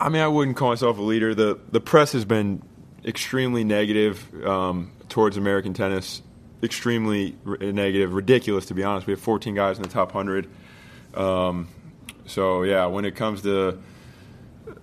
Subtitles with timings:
[0.00, 1.34] I mean, I wouldn't call myself a leader.
[1.34, 2.62] The, the press has been
[3.04, 6.22] extremely negative um, towards American tennis.
[6.62, 9.06] Extremely r- negative, ridiculous to be honest.
[9.06, 10.48] We have 14 guys in the top 100.
[11.14, 11.68] Um,
[12.26, 13.78] so, yeah, when it comes to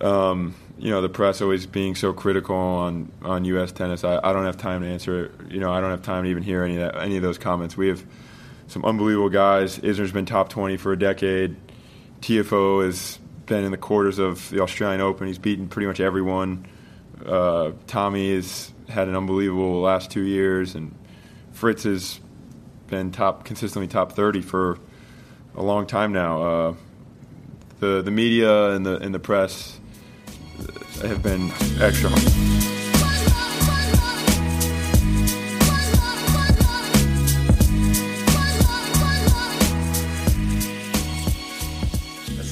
[0.01, 3.71] um, you know the press always being so critical on on U.S.
[3.71, 4.03] tennis.
[4.03, 5.31] I, I don't have time to answer it.
[5.49, 7.37] You know, I don't have time to even hear any of that, any of those
[7.37, 7.75] comments.
[7.75, 8.03] We have
[8.67, 9.79] some unbelievable guys.
[9.79, 11.57] Isner's been top 20 for a decade.
[12.21, 15.27] TFO has been in the quarters of the Australian Open.
[15.27, 16.65] He's beaten pretty much everyone.
[17.25, 20.95] Uh, Tommy has had an unbelievable last two years, and
[21.51, 22.21] Fritz has
[22.87, 24.79] been top consistently top 30 for
[25.55, 26.41] a long time now.
[26.41, 26.75] Uh,
[27.79, 29.79] the the media and the and the press
[31.01, 32.58] have been extra.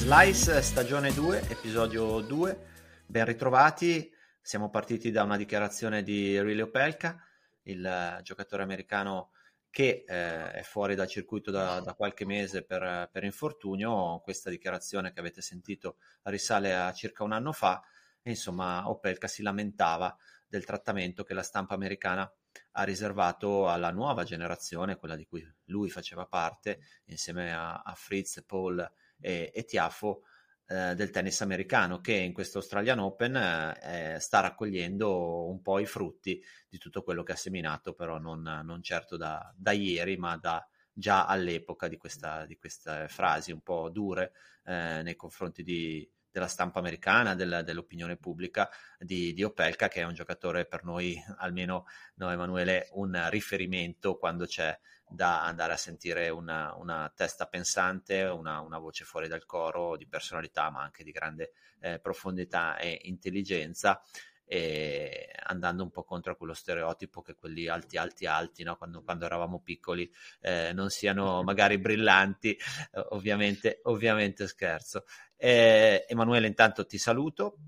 [0.08, 2.66] Slice stagione 2, episodio 2.
[3.04, 4.10] Ben ritrovati.
[4.40, 7.22] Siamo partiti da una dichiarazione di Riley Opelka,
[7.64, 9.32] il uh, giocatore americano
[9.68, 14.20] che eh, è fuori dal circuito da, da qualche mese per, per, infortunio.
[14.20, 17.82] Questa dichiarazione che avete sentito risale a circa un anno fa.
[18.22, 22.32] E, insomma, Opelka si lamentava del trattamento che la stampa americana
[22.72, 28.42] ha riservato alla nuova generazione, quella di cui lui faceva parte, insieme a, a Fritz,
[28.46, 30.22] Paul e, e Tiafo,
[30.70, 35.86] eh, del tennis americano che in questo Australian Open eh, sta raccogliendo un po' i
[35.86, 40.36] frutti di tutto quello che ha seminato, però non, non certo da, da, ieri, ma
[40.36, 44.32] da, già all'epoca di, questa, di queste frasi un po' dure
[44.64, 48.68] eh, nei confronti di, della stampa americana, del, dell'opinione pubblica
[48.98, 51.86] di, di, Opelka, che è un giocatore per noi, almeno
[52.16, 54.78] noi Emanuele, un riferimento quando c'è
[55.10, 60.06] da andare a sentire una, una testa pensante, una, una, voce fuori dal coro di
[60.06, 64.02] personalità, ma anche di grande eh, profondità e intelligenza.
[64.50, 68.76] E andando un po' contro quello stereotipo che quelli alti, alti, alti, no?
[68.76, 70.10] quando, quando, eravamo piccoli,
[70.40, 75.04] eh, non siano magari brillanti, eh, ovviamente, ovviamente scherzo.
[75.36, 77.58] Emanuele, intanto ti saluto.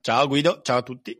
[0.00, 1.18] Ciao Guido, ciao a tutti.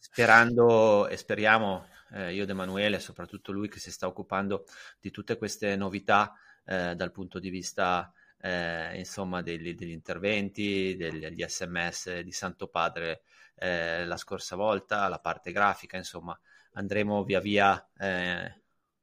[0.00, 4.64] Sperando e speriamo eh, io ed Emanuele, soprattutto lui che si sta occupando
[5.00, 11.18] di tutte queste novità eh, dal punto di vista eh, insomma degli, degli interventi, degli,
[11.18, 13.22] degli, sms di Santo Padre
[13.56, 16.38] eh, la scorsa volta, la parte grafica, insomma
[16.72, 18.60] andremo via via eh,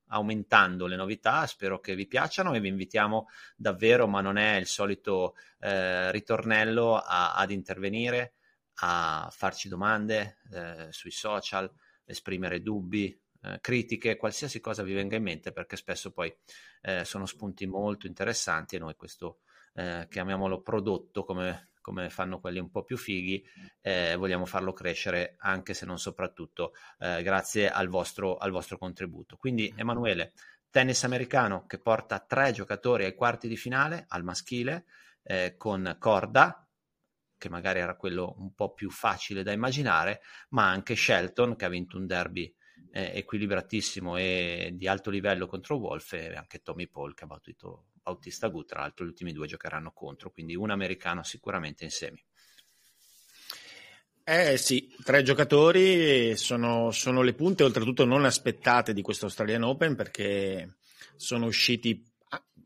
[0.07, 4.67] aumentando le novità, spero che vi piacciono e vi invitiamo davvero, ma non è il
[4.67, 8.33] solito eh, ritornello a, ad intervenire,
[8.83, 11.72] a farci domande eh, sui social,
[12.06, 16.34] esprimere dubbi, eh, critiche, qualsiasi cosa vi venga in mente, perché spesso poi
[16.81, 19.39] eh, sono spunti molto interessanti e noi questo,
[19.73, 23.44] eh, chiamiamolo prodotto, come, come, fanno quelli un po' più fighi,
[23.81, 29.38] eh, vogliamo farlo crescere anche se non soprattutto eh, grazie al vostro, al vostro contributo.
[29.38, 30.34] Quindi Emanuele,
[30.69, 34.85] tennis americano che porta tre giocatori ai quarti di finale al maschile
[35.23, 36.66] eh, con Corda,
[37.41, 41.69] che magari era quello un po' più facile da immaginare, ma anche Shelton che ha
[41.69, 42.53] vinto un derby
[42.91, 47.88] eh, equilibratissimo e di alto livello contro Wolf e anche Tommy Paul che ha battuto
[48.03, 52.24] Bautista Gut, tra l'altro gli ultimi due giocheranno contro, quindi un americano sicuramente in semi.
[54.23, 59.96] Eh sì, tre giocatori sono, sono le punte oltretutto non aspettate di questo Australian Open
[59.96, 60.75] perché
[61.16, 62.08] sono usciti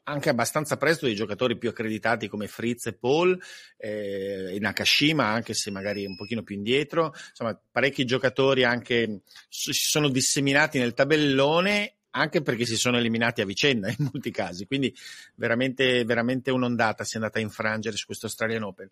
[0.06, 3.40] anche abbastanza presto dei giocatori più accreditati come Fritz e Paul
[3.78, 7.14] eh, e Nakashima, anche se magari un pochino più indietro.
[7.30, 13.46] Insomma, parecchi giocatori anche si sono disseminati nel tabellone anche perché si sono eliminati a
[13.46, 14.94] vicenda in molti casi, quindi
[15.36, 18.90] veramente, veramente un'ondata si è andata a infrangere su questo Australian Open.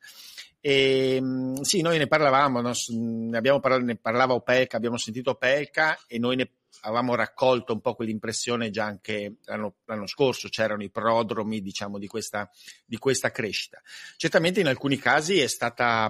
[0.59, 2.73] E, ehm, sì, noi ne parlavamo, no?
[2.89, 6.49] ne, parlato, ne parlava Opelka, abbiamo sentito Opelka e noi ne
[6.81, 12.07] avevamo raccolto un po' quell'impressione già anche l'anno, l'anno scorso, c'erano i prodromi diciamo, di,
[12.07, 12.49] questa,
[12.85, 13.81] di questa crescita.
[14.17, 16.09] Certamente in alcuni casi è stata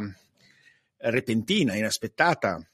[0.98, 2.66] repentina, inaspettata.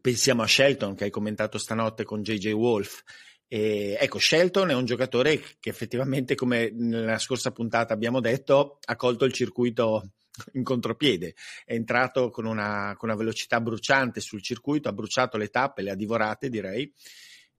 [0.00, 3.02] Pensiamo a Shelton che hai commentato stanotte con JJ Wolf.
[3.48, 8.96] E, ecco, Shelton è un giocatore che effettivamente, come nella scorsa puntata abbiamo detto, ha
[8.96, 10.12] colto il circuito
[10.54, 11.34] in contropiede,
[11.64, 15.90] è entrato con una, con una velocità bruciante sul circuito, ha bruciato le tappe, le
[15.90, 16.92] ha divorate direi,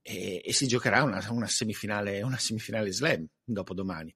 [0.01, 4.13] e, e si giocherà una, una, semifinale, una semifinale slam dopo domani.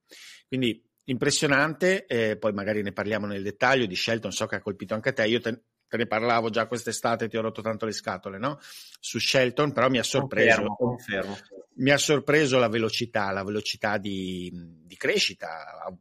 [0.48, 4.94] Quindi impressionante, eh, poi magari ne parliamo nel dettaglio di Shelton, so che ha colpito
[4.94, 8.38] anche te, io te, te ne parlavo già quest'estate, ti ho rotto tanto le scatole,
[8.38, 8.60] no?
[9.00, 11.38] Su Shelton, però mi ha sorpreso, confermo, confermo.
[11.76, 15.96] Mi ha sorpreso la velocità, la velocità di, di crescita,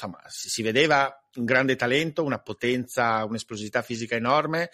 [0.00, 4.70] insomma, si, vedeva un grande talento, una potenza, un'esplosività fisica enorme,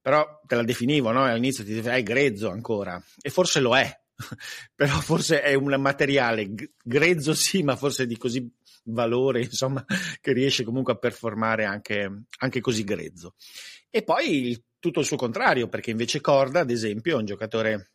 [0.00, 1.24] però te la definivo, no?
[1.24, 3.90] All'inizio ti dicevo, è grezzo ancora, e forse lo è,
[4.74, 6.50] però forse è un materiale
[6.82, 8.46] grezzo sì, ma forse di così
[8.84, 9.84] valore, insomma,
[10.20, 13.34] che riesce comunque a performare anche, anche così grezzo.
[13.88, 17.92] E poi tutto il suo contrario, perché invece Corda, ad esempio, è un giocatore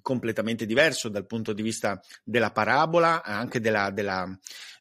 [0.00, 4.26] completamente diverso dal punto di vista della parabola, anche della, della,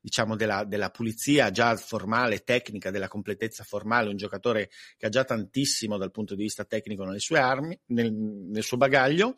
[0.01, 5.23] diciamo della, della, pulizia già formale, tecnica, della completezza formale, un giocatore che ha già
[5.23, 9.35] tantissimo dal punto di vista tecnico nelle sue armi, nel, nel suo bagaglio,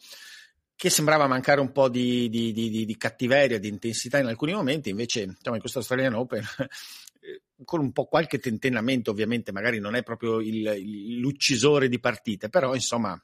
[0.75, 4.89] che sembrava mancare un po' di, di, di, di, cattiveria, di intensità in alcuni momenti,
[4.89, 6.43] invece diciamo, in questo Australian Open
[7.63, 12.73] con un po' qualche tentennamento, ovviamente magari non è proprio il, l'uccisore di partite, però
[12.73, 13.21] insomma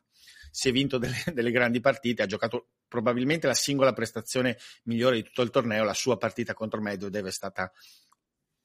[0.57, 5.24] si è vinto delle, delle, grandi partite, ha giocato probabilmente la singola prestazione migliore di
[5.24, 7.71] tutto il torneo, la sua partita contro Medvedev è stata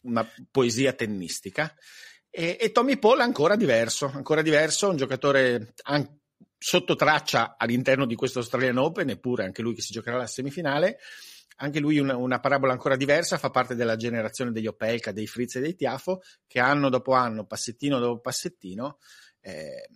[0.06, 1.70] una poesia tennistica.
[2.30, 6.20] E, e Tommy Paul ancora diverso, ancora diverso, un giocatore anche
[6.56, 10.98] sotto traccia all'interno di questo Australian Open, eppure anche lui che si giocherà la semifinale.
[11.56, 15.56] Anche lui una, una, parabola ancora diversa, fa parte della generazione degli Opelka, dei Fritz
[15.56, 18.98] e dei Tiafo, che anno dopo anno, passettino dopo passettino,
[19.40, 19.86] eh,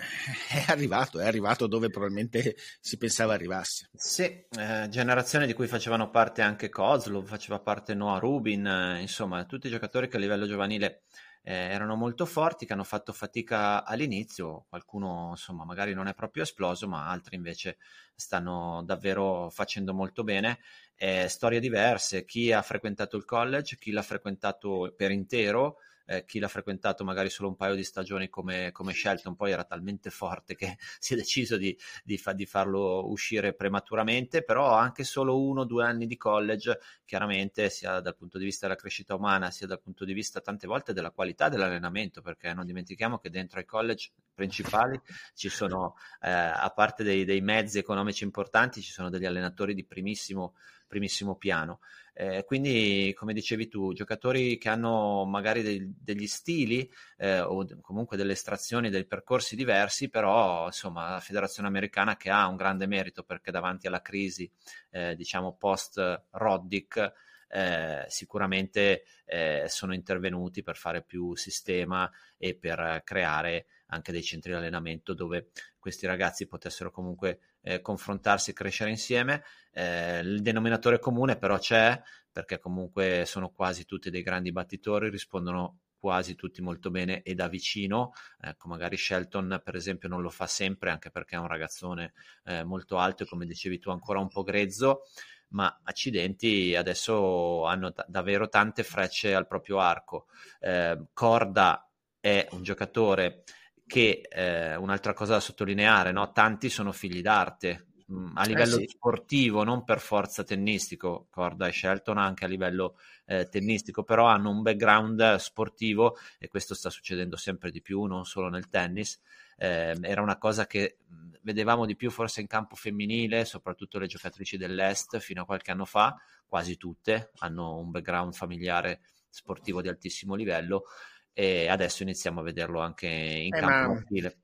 [0.48, 3.88] è arrivato, è arrivato dove probabilmente si pensava arrivasse.
[3.92, 9.44] Sì, eh, generazione di cui facevano parte anche Kozlov, faceva parte Noah Rubin, eh, insomma,
[9.44, 11.02] tutti giocatori che a livello giovanile
[11.42, 16.42] eh, erano molto forti, che hanno fatto fatica all'inizio, qualcuno insomma magari non è proprio
[16.42, 17.78] esploso, ma altri invece
[18.14, 20.58] stanno davvero facendo molto bene.
[20.96, 25.76] Eh, storie diverse, chi ha frequentato il college, chi l'ha frequentato per intero,
[26.10, 29.62] eh, chi l'ha frequentato magari solo un paio di stagioni come, come Shelton poi era
[29.62, 35.04] talmente forte che si è deciso di, di, fa, di, farlo uscire prematuramente, però anche
[35.04, 39.14] solo uno o due anni di college, chiaramente sia dal punto di vista della crescita
[39.14, 43.30] umana, sia dal punto di vista tante volte della qualità dell'allenamento, perché non dimentichiamo che
[43.30, 45.00] dentro ai college principali
[45.34, 49.84] ci sono, eh, a parte dei, dei mezzi economici importanti, ci sono degli allenatori di
[49.84, 50.54] primissimo
[50.90, 51.78] primissimo piano.
[52.12, 58.16] Eh, quindi, come dicevi tu, giocatori che hanno magari dei, degli stili eh, o comunque
[58.16, 63.22] delle estrazioni, dei percorsi diversi, però insomma la federazione americana che ha un grande merito
[63.22, 64.50] perché davanti alla crisi,
[64.90, 67.12] eh, diciamo, post-Roddick,
[67.52, 74.50] eh, sicuramente eh, sono intervenuti per fare più sistema e per creare anche dei centri
[74.50, 79.44] di allenamento dove questi ragazzi potessero comunque eh, confrontarsi e crescere insieme.
[79.72, 82.00] Eh, il denominatore comune però c'è
[82.32, 87.48] perché comunque sono quasi tutti dei grandi battitori, rispondono quasi tutti molto bene e da
[87.48, 88.12] vicino.
[88.40, 92.14] Ecco, magari Shelton, per esempio, non lo fa sempre, anche perché è un ragazzone
[92.44, 95.02] eh, molto alto e, come dicevi tu, ancora un po' grezzo.
[95.48, 100.26] Ma accidenti adesso hanno t- davvero tante frecce al proprio arco.
[100.60, 101.86] Eh, Corda
[102.18, 103.44] è un giocatore
[103.90, 106.30] che eh, un'altra cosa da sottolineare, no?
[106.30, 108.86] tanti sono figli d'arte mh, mm, a eh, livello eh sì.
[108.86, 114.50] sportivo, non per forza tennistico, Corda e Shelton anche a livello eh, tennistico, però hanno
[114.50, 119.20] un background sportivo e questo sta succedendo sempre di più, non solo nel tennis.
[119.56, 124.06] Eh, era una cosa che mm, vedevamo di più forse in campo femminile, soprattutto le
[124.06, 126.16] giocatrici dell'Est fino a qualche anno fa,
[126.46, 130.84] quasi tutte hanno un background familiare sportivo di altissimo livello
[131.32, 134.38] e adesso iniziamo a vederlo anche in eh, campo maschile.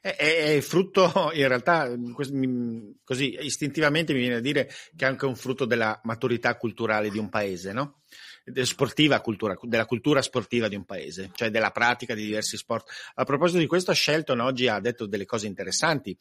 [0.00, 1.94] È, è, frutto, in realtà,
[3.04, 7.18] così istintivamente mi viene a dire che è anche un frutto della maturità culturale di
[7.18, 8.00] un paese, no?
[8.62, 12.88] Sportiva cultura, della cultura sportiva di un paese, cioè della pratica di diversi sport.
[13.14, 16.16] A proposito di questo, Shelton oggi ha detto delle cose interessanti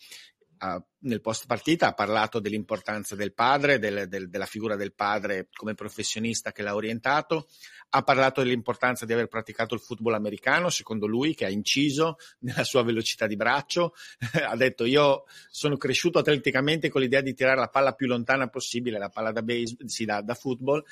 [0.99, 5.73] nel post partita ha parlato dell'importanza del padre, del, del, della figura del padre come
[5.73, 7.47] professionista che l'ha orientato,
[7.89, 12.63] ha parlato dell'importanza di aver praticato il football americano, secondo lui, che ha inciso nella
[12.63, 13.93] sua velocità di braccio,
[14.47, 18.97] ha detto io sono cresciuto atleticamente con l'idea di tirare la palla più lontana possibile,
[18.97, 20.83] la palla da, baseball, sì, da, da football,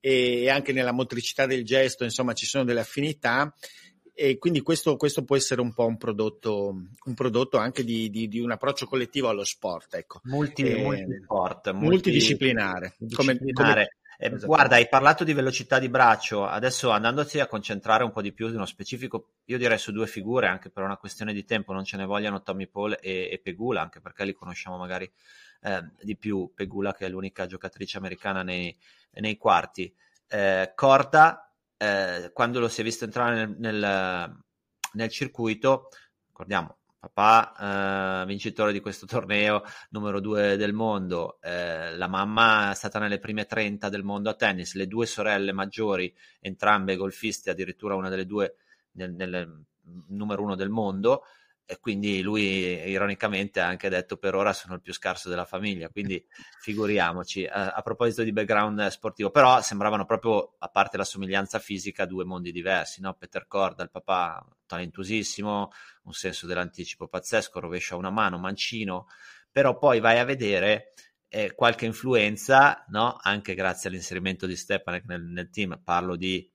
[0.00, 3.54] e anche nella motricità del gesto, insomma, ci sono delle affinità
[4.14, 6.68] e quindi questo, questo, può essere un po' un prodotto,
[7.04, 9.94] un prodotto anche di, di, di un approccio collettivo allo sport.
[9.94, 10.20] Ecco.
[10.24, 12.94] Multi, eh, multisport, multidisciplinare.
[13.14, 18.12] Come, come, Eh, guarda, hai parlato di velocità di braccio, adesso andandoti a concentrare un
[18.12, 21.32] po' di più di uno specifico, io direi su due figure, anche per una questione
[21.32, 24.76] di tempo, non ce ne vogliano Tommy Paul e, e Pegula, anche perché li conosciamo
[24.76, 25.10] magari
[25.62, 28.74] eh, di più, Pegula che è l'unica giocatrice americana nei,
[29.14, 29.92] nei quarti.
[30.28, 34.38] Eh, Corda, eh, quando lo si è visto entrare nel, nel,
[34.92, 35.88] nel circuito,
[36.28, 36.78] ricordiamo,
[37.08, 42.98] papà eh, vincitore di questo torneo, numero due del mondo, eh, la mamma è stata
[42.98, 48.08] nelle prime 30 del mondo a tennis, le due sorelle maggiori, entrambe golfiste, addirittura una
[48.08, 48.56] delle due
[48.92, 49.64] nel, nel
[50.08, 51.24] numero uno del mondo,
[51.66, 52.42] e quindi lui
[52.88, 56.22] ironicamente ha anche detto per ora sono il più scarso della famiglia, quindi
[56.60, 57.46] figuriamoci.
[57.46, 62.24] A, a, proposito di background sportivo, però sembravano proprio, a parte la somiglianza fisica, due
[62.24, 63.14] mondi diversi, no?
[63.14, 65.70] Peter Corda, il papà talentosissimo,
[66.04, 69.06] un senso dell'anticipo pazzesco, rovescia una mano, mancino,
[69.50, 70.92] però poi vai a vedere
[71.28, 73.16] eh, qualche influenza, no?
[73.20, 76.46] Anche grazie all'inserimento di Stepanek nel, nel team, parlo di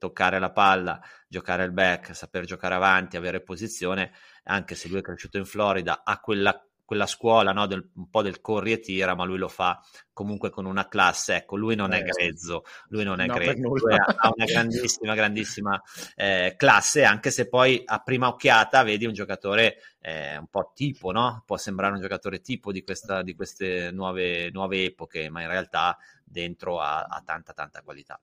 [0.00, 4.12] toccare la palla, giocare il back, saper giocare avanti, avere posizione,
[4.44, 8.22] anche se lui è cresciuto in Florida, ha quella, quella scuola no, del, un po'
[8.22, 9.78] del corri e tira, ma lui lo fa
[10.14, 11.34] comunque con una classe.
[11.36, 13.68] Ecco, lui non eh, è grezzo, lui non è no, grezzo,
[14.16, 15.82] ha una grandissima, grandissima
[16.16, 21.12] eh, classe, anche se poi a prima occhiata vedi un giocatore eh, un po' tipo,
[21.12, 21.42] no?
[21.44, 25.98] Può sembrare un giocatore tipo di, questa, di queste nuove, nuove epoche, ma in realtà
[26.24, 28.18] dentro ha, ha tanta, tanta qualità.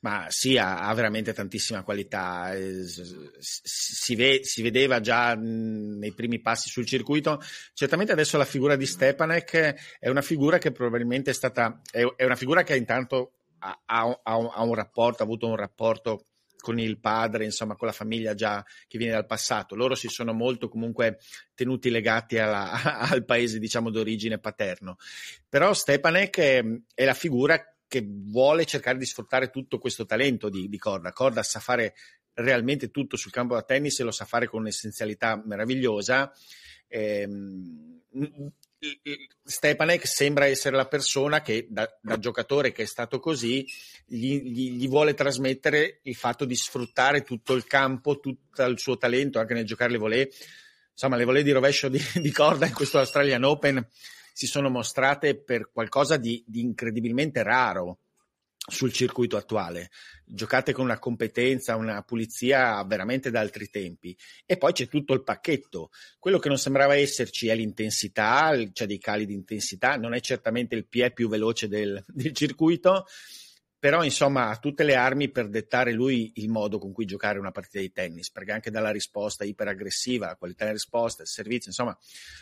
[0.00, 2.54] Ma sì, ha, ha veramente tantissima qualità.
[2.54, 2.84] Eh,
[3.38, 7.40] si, ve, si, vedeva già nei primi passi sul circuito.
[7.72, 11.80] Certamente adesso la figura di Stepanek è una figura che probabilmente è stata.
[11.90, 16.24] È, una figura che intanto ha, ha, ha un rapporto, ha avuto un rapporto
[16.64, 19.74] con il padre, insomma, con la famiglia già che viene dal passato.
[19.74, 21.18] Loro si sono molto comunque
[21.54, 22.72] tenuti legati alla,
[23.10, 24.96] al paese, diciamo, d'origine paterno.
[25.46, 26.64] Però Stepanek è,
[26.94, 27.62] è la figura
[27.94, 31.12] che vuole cercare di sfruttare tutto questo talento di, di Corda.
[31.12, 31.94] Corda sa fare
[32.32, 36.32] realmente tutto sul campo da tennis e lo sa fare con un'essenzialità meravigliosa.
[36.88, 38.00] Ehm,
[39.44, 43.64] Stepanek sembra essere la persona che da, da, giocatore che è stato così
[44.04, 48.96] gli, gli, gli, vuole trasmettere il fatto di sfruttare tutto il campo, tutto il suo
[48.96, 50.32] talento anche nel giocare le volée.
[50.90, 53.86] Insomma, le volée di rovescio di, di corda in questo Australian Open
[54.34, 58.00] si sono mostrate per qualcosa di, di incredibilmente raro
[58.66, 59.90] sul circuito attuale,
[60.24, 64.16] giocate con una competenza, una pulizia veramente da altri tempi.
[64.44, 65.90] E poi c'è tutto il pacchetto.
[66.18, 70.20] Quello che non sembrava esserci è l'intensità, c'è cioè dei cali di intensità, non è
[70.20, 73.06] certamente il piè più veloce del, del circuito,
[73.78, 77.52] però insomma ha tutte le armi per dettare lui il modo con cui giocare una
[77.52, 81.96] partita di tennis, perché anche dalla risposta iperaggressiva, la qualità della risposta, il servizio, insomma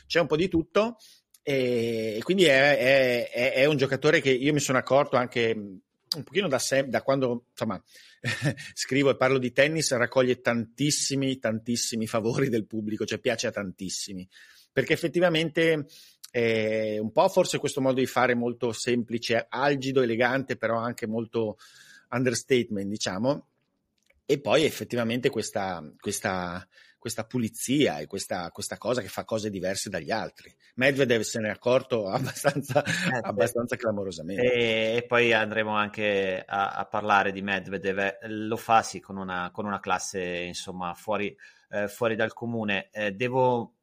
[0.07, 0.97] c'è un po' di tutto
[1.43, 6.47] e, quindi è, è, è, un giocatore che io mi sono accorto anche un pochino
[6.47, 7.83] da, sem- da quando insomma,
[8.75, 14.29] scrivo e parlo di tennis, raccoglie tantissimi, tantissimi favori del pubblico, cioè piace a tantissimi,
[14.73, 15.87] perché effettivamente
[16.31, 21.59] è un po' forse questo modo di fare molto semplice, algido, elegante, però anche molto
[22.11, 23.49] understatement, diciamo,
[24.25, 26.67] e poi effettivamente questa, questa
[27.03, 30.55] questa pulizia e questa, questa, cosa che fa cose diverse dagli altri.
[30.77, 34.41] Medvedev se ne è accorto abbastanza, eh, abbastanza clamorosamente.
[34.41, 38.19] E, e, poi andremo anche a, a, parlare di Medvedev.
[38.29, 41.37] Lo fa sì con una, con una classe insomma fuori,
[41.71, 42.89] eh, fuori dal comune.
[42.93, 43.75] Eh, devo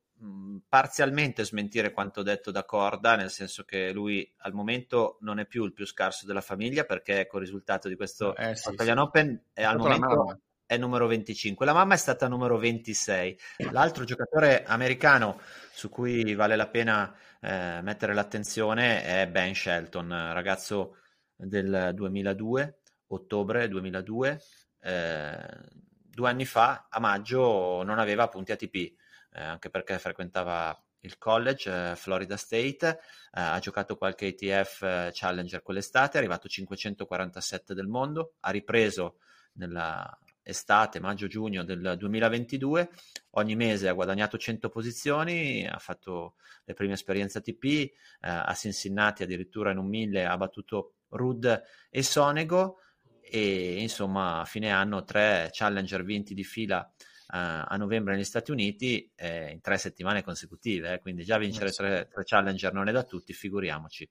[0.70, 5.66] parzialmente smentire quanto detto da Corda, nel senso che lui al momento non è più
[5.66, 9.04] il più scarso della famiglia perché con il risultato di questo eh, sì, Australian sì.
[9.04, 13.40] Open è al momento è numero 25, la mamma è stata numero 26.
[13.72, 17.12] L'altro giocatore americano su cui vale la pena
[17.42, 20.98] eh, mettere l'attenzione è Ben Shelton, ragazzo
[21.36, 24.42] del 2002, ottobre 2002.
[24.82, 25.48] Eh,
[25.82, 28.96] due anni fa, a maggio, non aveva punti ATP, eh,
[29.42, 32.98] anche perché frequentava il college, eh, Florida State, eh,
[33.32, 39.18] ha giocato qualche ATF eh, Challenger quell'estate, è arrivato 547 del mondo, ha ripreso
[39.54, 40.16] nella
[40.50, 42.90] estate, maggio-giugno del 2022,
[43.32, 49.24] ogni mese ha guadagnato 100 posizioni, ha fatto le prime esperienze ATP, eh, a Cincinnati
[49.24, 52.78] addirittura in un mille ha battuto Rud e Sonego
[53.22, 58.52] e insomma a fine anno tre challenger vinti di fila eh, a novembre negli Stati
[58.52, 62.92] Uniti eh, in tre settimane consecutive, eh, quindi già vincere tre, tre challenger non è
[62.92, 64.10] da tutti, figuriamoci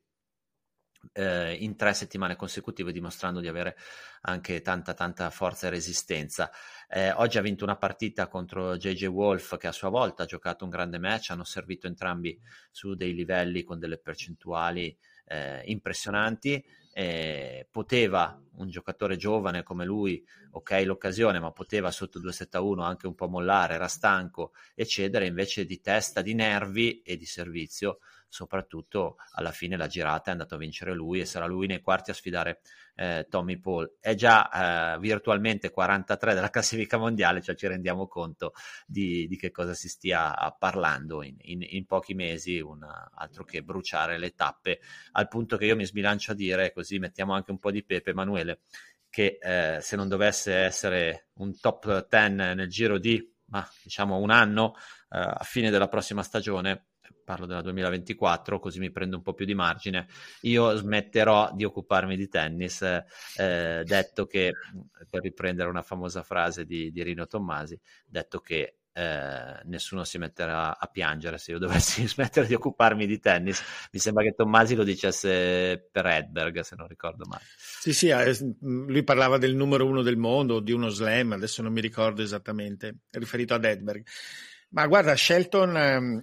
[1.13, 3.77] eh, in tre settimane consecutive dimostrando di avere
[4.23, 6.51] anche tanta tanta forza e resistenza.
[6.89, 10.65] Eh, oggi ha vinto una partita contro JJ Wolf che a sua volta ha giocato
[10.65, 12.39] un grande match, hanno servito entrambi
[12.71, 16.65] su dei livelli con delle percentuali eh, impressionanti.
[16.93, 23.15] eh, poteva un giocatore giovane come lui, ok l'occasione, ma poteva sotto 2-7-1 anche un
[23.15, 27.99] po' mollare, era stanco e cedere invece di testa, di nervi e di servizio
[28.29, 32.11] soprattutto alla fine la girata è andato a vincere lui e sarà lui nei quarti
[32.11, 32.61] a sfidare
[32.95, 33.97] eh, Tommy Paul.
[34.01, 38.53] È già eh, virtualmente 43 della classifica mondiale, cioè ci rendiamo conto
[38.87, 43.63] di, di che cosa si stia parlando in, in, in pochi mesi, un, altro che
[43.63, 44.81] bruciare le tappe,
[45.13, 48.11] al punto che io mi sbilancio a dire, così mettiamo anche un po' di pepe,
[48.11, 48.61] Emanuele,
[49.09, 54.31] che eh, se non dovesse essere un top 10 nel giro di ma, diciamo un
[54.31, 54.75] anno
[55.11, 56.88] eh, a fine della prossima stagione
[57.25, 60.07] parlo della 2024, così mi prendo un po' più di margine,
[60.43, 64.53] io smetterò di occuparmi di tennis, eh, detto che,
[65.09, 70.77] per riprendere una famosa frase di, di Rino Tommasi, detto che eh, nessuno si metterà
[70.77, 73.63] a piangere se io dovessi smettere di occuparmi di tennis.
[73.93, 77.45] Mi sembra che Tommasi lo dicesse per Edberg, se non ricordo male.
[77.57, 81.73] Sì, sì, eh, lui parlava del numero uno del mondo, di uno slam, adesso non
[81.73, 84.05] mi ricordo esattamente, riferito ad Edberg.
[84.71, 86.21] Ma guarda, Shelton, ehm,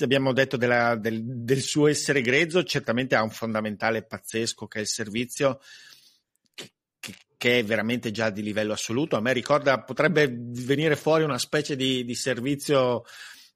[0.00, 4.80] abbiamo detto della, del, del, suo essere grezzo, certamente ha un fondamentale pazzesco che è
[4.80, 5.60] il servizio,
[6.54, 6.70] che,
[7.36, 9.16] che, è veramente già di livello assoluto.
[9.16, 13.04] A me ricorda, potrebbe venire fuori una specie di, di servizio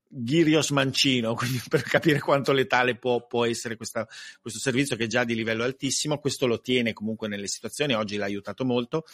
[0.07, 1.35] Ghirios Mancino,
[1.71, 4.07] per capire quanto letale può, può essere questa,
[4.39, 6.19] questo servizio che è già di livello altissimo.
[6.19, 9.07] Questo lo tiene comunque nelle situazioni, oggi l'ha aiutato molto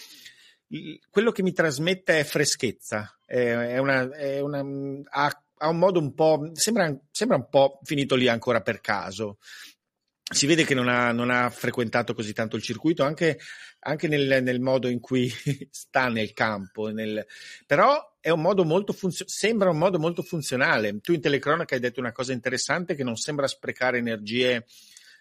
[1.10, 4.64] quello che mi trasmette è freschezza, è una, è una,
[5.10, 9.38] ha, ha, un modo un po', sembra, sembra, un po' finito lì ancora per caso.
[10.28, 13.38] Si vede che non ha, non ha frequentato così tanto il circuito, anche,
[13.80, 15.30] anche nel, nel, modo in cui
[15.70, 17.24] sta nel campo, nel,
[17.64, 18.40] però un
[18.92, 20.98] funzio- sembra un modo molto funzionale.
[20.98, 24.66] Tu in telecronaca hai detto una cosa interessante che non sembra sprecare energie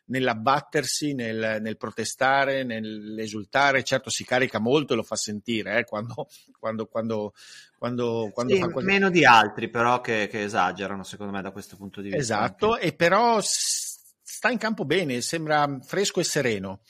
[0.05, 3.83] nell'abbattersi, nel, nel, protestare, nell'esultare.
[3.83, 6.27] Certo si carica molto e lo fa sentire eh, quando,
[6.59, 7.33] quando, quando,
[7.77, 8.91] quando, quando sì, fa qualche...
[8.91, 12.21] Meno di altri però che, che, esagerano secondo me da questo punto di vista.
[12.21, 12.85] Esatto, anche.
[12.85, 16.81] e però sta in campo bene, sembra fresco e sereno.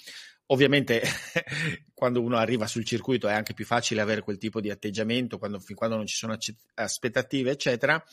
[0.47, 1.01] Ovviamente
[1.93, 5.59] quando uno arriva sul circuito è anche più facile avere quel tipo di atteggiamento quando,
[5.59, 6.37] fin quando non ci sono
[6.75, 8.03] aspettative, eccetera.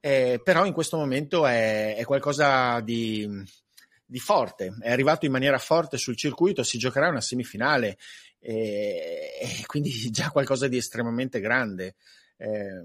[0.00, 3.28] Eh, però in questo momento è, è qualcosa di,
[4.10, 7.98] di forte, è arrivato in maniera forte sul circuito, si giocherà una semifinale
[8.40, 11.94] e, e quindi già qualcosa di estremamente grande.
[12.38, 12.82] Eh,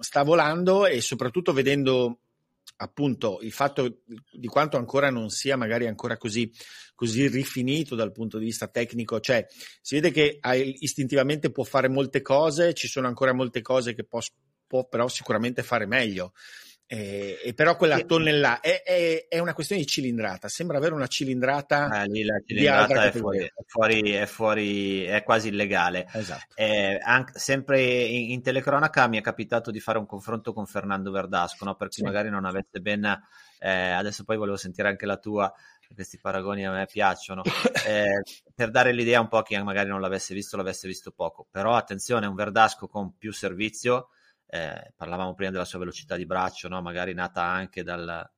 [0.00, 2.18] sta volando e soprattutto vedendo
[2.76, 6.50] appunto il fatto di quanto ancora non sia magari ancora così,
[6.94, 9.46] così rifinito dal punto di vista tecnico, cioè
[9.80, 10.40] si vede che
[10.80, 14.20] istintivamente può fare molte cose, ci sono ancora molte cose che può,
[14.66, 16.32] può però sicuramente fare meglio.
[16.92, 21.06] Eh, e però quella tonnellata è, è, è, una questione di cilindrata, sembra avere una
[21.06, 26.08] cilindrata, eh, lì la cilindrata è fuori, è, fuori, è, fuori, è quasi illegale.
[26.12, 26.52] Esatto.
[26.56, 31.12] Eh, anche, sempre in, in, telecronaca mi è capitato di fare un confronto con Fernando
[31.12, 31.76] Verdasco, no?
[31.76, 32.02] per chi sì.
[32.02, 33.04] magari non avesse ben,
[33.60, 35.54] eh, adesso poi volevo sentire anche la tua,
[35.94, 37.42] questi paragoni a me piacciono,
[37.86, 38.20] eh,
[38.52, 41.76] per dare l'idea un po' a chi magari non l'avesse visto, l'avesse visto poco, però
[41.76, 44.08] attenzione, un Verdasco con più servizio
[44.50, 46.82] eh, parlavamo prima della sua velocità di braccio, no?
[46.82, 48.28] magari nata anche dal,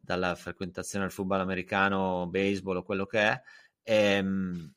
[0.00, 3.42] dalla frequentazione del football americano, baseball o quello che è,
[3.82, 4.72] ehm,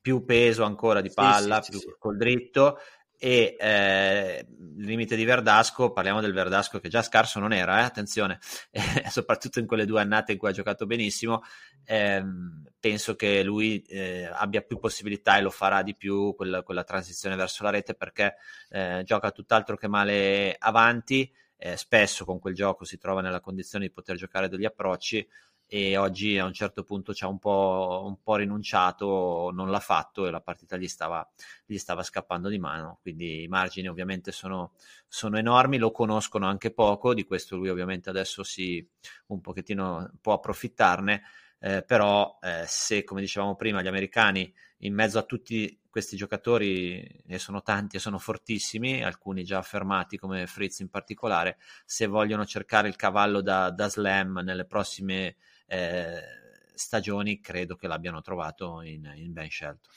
[0.00, 2.78] più peso ancora di palla, sì, sì, più sì, col dritto
[3.24, 4.44] e eh,
[4.78, 8.40] limite di Verdasco, parliamo del Verdasco che già scarso non era, eh, attenzione,
[8.72, 11.44] eh, soprattutto in quelle due annate in cui ha giocato benissimo,
[11.84, 16.82] ehm, penso che lui eh, abbia più possibilità e lo farà di più quella, quella
[16.82, 18.34] transizione verso la rete perché
[18.70, 23.86] eh, gioca tutt'altro che male avanti, eh, spesso con quel gioco si trova nella condizione
[23.86, 25.24] di poter giocare degli approcci
[25.74, 29.80] e oggi a un certo punto ci ha un po', un po', rinunciato, non l'ha
[29.80, 31.26] fatto e la partita gli stava,
[31.64, 32.98] gli stava scappando di mano.
[33.00, 34.72] Quindi i margini ovviamente sono,
[35.08, 38.86] sono, enormi, lo conoscono anche poco, di questo lui ovviamente adesso si
[39.28, 41.22] un pochettino può approfittarne,
[41.58, 47.00] eh, però eh, se come dicevamo prima gli americani in mezzo a tutti questi giocatori,
[47.26, 51.56] e sono tanti e sono fortissimi, alcuni già affermati come Fritz in particolare,
[51.86, 55.36] se vogliono cercare il cavallo da, da slam nelle prossime
[56.74, 59.88] stagioni credo che l'abbiano trovato in, in ben scelto.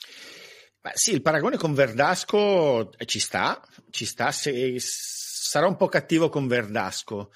[0.80, 3.60] Beh, sì, il paragone con Verdasco eh, ci sta,
[3.90, 7.32] ci sta, se, sarà un po' cattivo con Verdasco.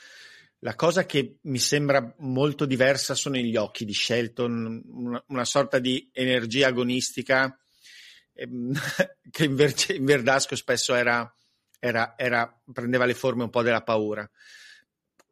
[0.60, 5.78] La cosa che mi sembra molto diversa sono gli occhi di Shelton, una, una sorta
[5.78, 7.58] di energia agonistica
[8.34, 8.72] ehm,
[9.30, 11.34] che invece in Verdasco spesso era,
[11.78, 14.30] era, era, prendeva le forme un po' della paura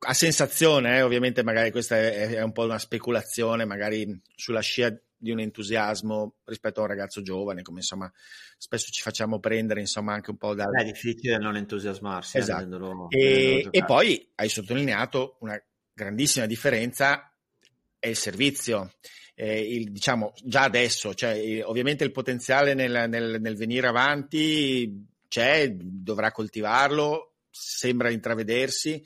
[0.00, 4.96] a sensazione, eh, ovviamente magari questa è, è, un po' una speculazione, magari sulla scia
[5.20, 8.10] di un entusiasmo rispetto a un ragazzo giovane, come insomma
[8.56, 10.64] spesso ci facciamo prendere insomma anche un po' da...
[10.70, 12.36] È difficile non entusiasmarsi.
[12.36, 12.64] Eh, esatto.
[12.64, 15.60] Vedendolo, e, e poi hai sottolineato una
[15.92, 17.32] grandissima differenza
[17.98, 18.92] è il servizio.
[19.34, 25.70] Eh, il, diciamo già adesso, cioè, ovviamente il potenziale nel, nel, nel venire avanti c'è,
[25.70, 29.04] dovrà coltivarlo, sembra intravedersi,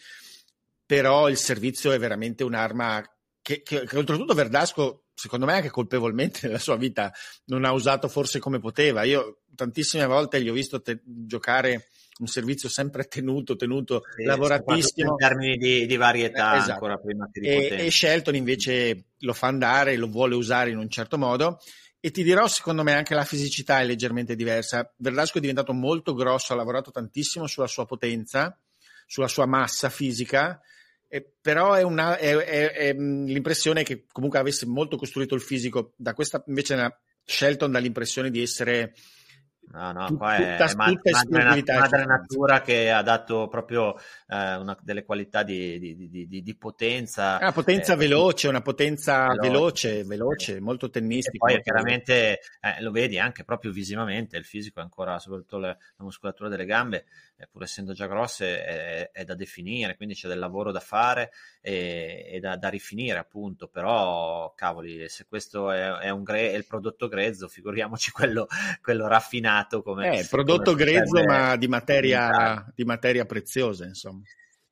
[0.92, 3.02] però il servizio è veramente un'arma
[3.40, 7.10] che, che, che oltretutto Verdasco, secondo me anche colpevolmente nella sua vita,
[7.46, 9.02] non ha usato forse come poteva.
[9.04, 15.12] Io tantissime volte gli ho visto te- giocare un servizio sempre tenuto, tenuto, sì, lavoratissimo.
[15.12, 16.72] In termini di, di varietà, eh, esatto.
[16.72, 20.76] ancora prima che di e, e Shelton invece lo fa andare, lo vuole usare in
[20.76, 21.58] un certo modo.
[22.00, 24.92] E ti dirò, secondo me, anche la fisicità è leggermente diversa.
[24.98, 28.58] Verdasco è diventato molto grosso, ha lavorato tantissimo sulla sua potenza,
[29.06, 30.60] sulla sua massa fisica,
[31.14, 35.92] eh, però è, una, è, è, è, l'impressione che comunque avesse molto costruito il fisico.
[35.94, 36.74] Da questa invece
[37.22, 38.94] Shelton dà l'impressione di essere
[39.70, 43.96] No, no, qua è, tutta, è madre, madre natura che ha dato proprio
[44.26, 47.38] eh, una delle qualità di, di, di, di potenza.
[47.40, 51.46] Una potenza eh, veloce, una potenza veloce, veloce, veloce molto tennistica.
[51.46, 56.04] Poi chiaramente eh, lo vedi anche proprio visivamente, il fisico è ancora, soprattutto le, la
[56.04, 60.38] muscolatura delle gambe, eh, pur essendo già grosse, è, è, da definire, quindi c'è del
[60.38, 61.30] lavoro da fare
[61.62, 66.66] e, e da, da, rifinire appunto, però cavoli, se questo è, è, gre- è il
[66.66, 68.46] prodotto grezzo, figuriamoci quello,
[68.82, 69.50] quello raffinato
[69.82, 70.18] come...
[70.20, 74.22] Eh, prodotto come grezzo ma di materia, di materia preziosa, insomma.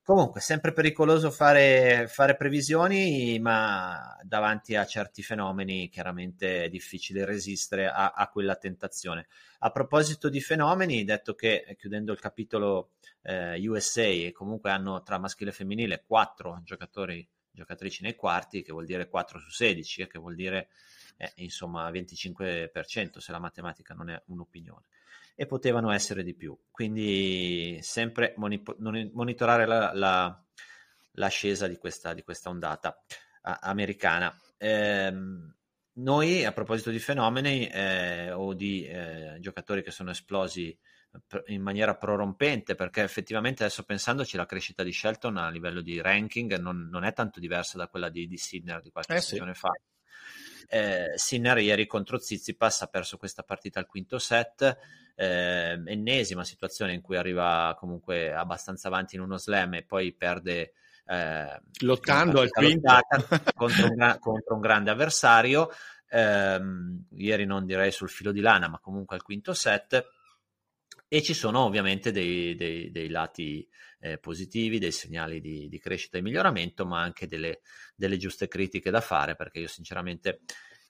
[0.02, 7.86] Comunque, sempre pericoloso fare, fare, previsioni, ma davanti a certi fenomeni chiaramente è difficile resistere
[7.86, 9.28] a, a, quella tentazione.
[9.60, 12.90] A proposito di fenomeni, detto che chiudendo il capitolo
[13.22, 18.86] eh, USA, comunque hanno tra maschile e femminile quattro giocatori, giocatrici nei quarti, che vuol
[18.86, 20.70] dire 4 su 16, eh, che vuol dire
[21.20, 24.86] eh, insomma 25% se la matematica non è un'opinione
[25.34, 26.58] e potevano essere di più.
[26.70, 30.44] Quindi sempre monitorare la, la,
[31.12, 33.02] l'ascesa di questa, di questa ondata
[33.42, 34.34] americana.
[34.56, 35.12] Eh,
[35.92, 40.76] noi, a proposito di fenomeni eh, o di eh, giocatori che sono esplosi
[41.46, 46.56] in maniera prorompente, perché effettivamente adesso pensandoci la crescita di Shelton a livello di ranking
[46.58, 49.60] non, non è tanto diversa da quella di, di Sidner di qualche eh stagione sì.
[49.60, 49.70] fa.
[50.68, 54.78] Eh, Sinner ieri contro Zizipas ha perso questa partita al quinto set,
[55.14, 60.72] eh, ennesima situazione in cui arriva comunque abbastanza avanti in uno slam e poi perde
[61.06, 62.98] eh, lottando al quinto
[63.56, 65.70] contro un, contro un grande avversario.
[66.08, 66.60] Eh,
[67.16, 70.08] ieri non direi sul filo di lana, ma comunque al quinto set.
[71.08, 73.68] E ci sono ovviamente dei, dei, dei lati
[74.00, 77.60] eh, positivi, dei segnali di, di, crescita e miglioramento, ma anche delle,
[77.94, 80.40] delle, giuste critiche da fare, perché io sinceramente,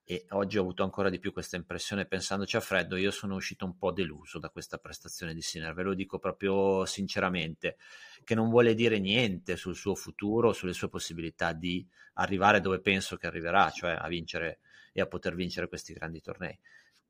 [0.05, 3.64] e oggi ho avuto ancora di più questa impressione pensandoci a freddo, io sono uscito
[3.64, 7.77] un po' deluso da questa prestazione di Sinner, ve lo dico proprio sinceramente,
[8.25, 13.16] che non vuole dire niente sul suo futuro, sulle sue possibilità di arrivare dove penso
[13.16, 14.61] che arriverà, cioè a vincere
[14.92, 16.59] e a poter vincere questi grandi tornei.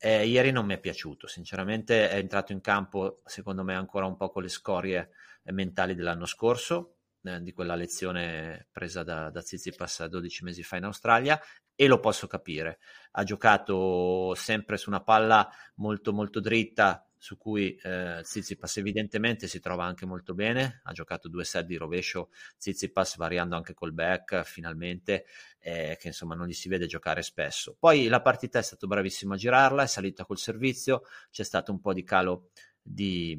[0.02, 4.16] Eh, ieri non mi è piaciuto, sinceramente è entrato in campo secondo me ancora un
[4.16, 5.10] po' con le scorie
[5.44, 10.84] mentali dell'anno scorso, eh, di quella lezione presa da, da Zizipas 12 mesi fa in
[10.84, 11.40] Australia
[11.74, 12.78] e lo posso capire.
[13.12, 19.60] Ha giocato sempre su una palla molto molto dritta su cui eh, Zizipas evidentemente si
[19.60, 24.42] trova anche molto bene, ha giocato due set di rovescio Zizipas variando anche col back
[24.42, 25.26] finalmente,
[25.58, 27.76] eh, che insomma non gli si vede giocare spesso.
[27.78, 31.80] Poi la partita è stato bravissimo a girarla, è salita col servizio, c'è stato un
[31.80, 32.48] po' di calo
[32.80, 33.38] di,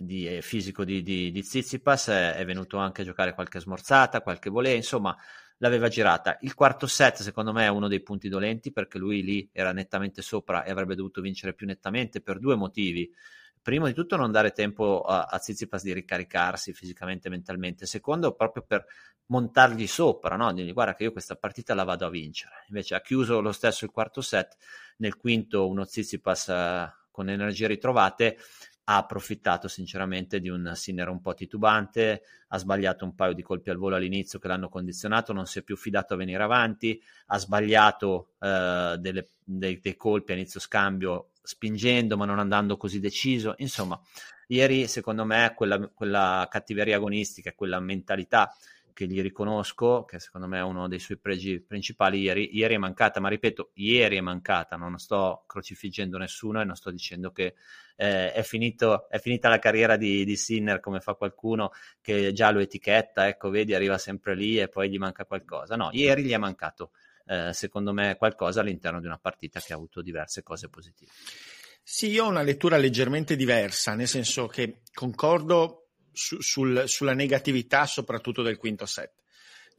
[0.00, 4.22] di eh, fisico di, di, di Zizipas, è, è, venuto anche a giocare qualche smorzata,
[4.22, 5.16] qualche volée, insomma
[5.58, 6.38] l'aveva girata.
[6.40, 10.22] Il quarto set secondo me è uno dei punti dolenti perché lui lì era nettamente
[10.22, 13.10] sopra e avrebbe dovuto vincere più nettamente per due motivi.
[13.62, 17.84] Primo di tutto non dare tempo a, a Zizipas di ricaricarsi fisicamente e mentalmente.
[17.84, 18.86] Secondo proprio per
[19.26, 20.52] montargli sopra, no?
[20.52, 22.64] Dirgli guarda che io questa partita la vado a vincere.
[22.68, 24.56] Invece ha chiuso lo stesso il quarto set,
[24.96, 28.38] nel quinto uno Zizipas uh, con energie ritrovate
[28.90, 33.70] ha approfittato sinceramente di un Sinner un po' titubante, ha sbagliato un paio di colpi
[33.70, 37.38] al volo all'inizio che l'hanno condizionato, non si è più fidato a venire avanti, ha
[37.38, 43.54] sbagliato eh, delle, dei, dei, colpi a inizio scambio spingendo ma non andando così deciso,
[43.58, 43.98] insomma
[44.48, 48.52] ieri secondo me quella, quella cattiveria agonistica, quella mentalità
[49.00, 52.76] che gli riconosco, che secondo me è uno dei suoi pregi principali, ieri, ieri, è
[52.76, 57.54] mancata, ma ripeto, ieri è mancata, non sto crocifiggendo nessuno e non sto dicendo che
[57.96, 62.50] eh, è, finito, è, finita la carriera di, di, Sinner come fa qualcuno che già
[62.50, 65.76] lo etichetta, ecco, vedi, arriva sempre lì e poi gli manca qualcosa.
[65.76, 66.90] No, ieri gli è mancato
[67.24, 71.10] eh, secondo me qualcosa all'interno di una partita che ha avuto diverse cose positive.
[71.82, 77.86] Sì, io ho una lettura leggermente diversa, nel senso che concordo su, sul, sulla negatività
[77.86, 79.12] soprattutto del quinto set.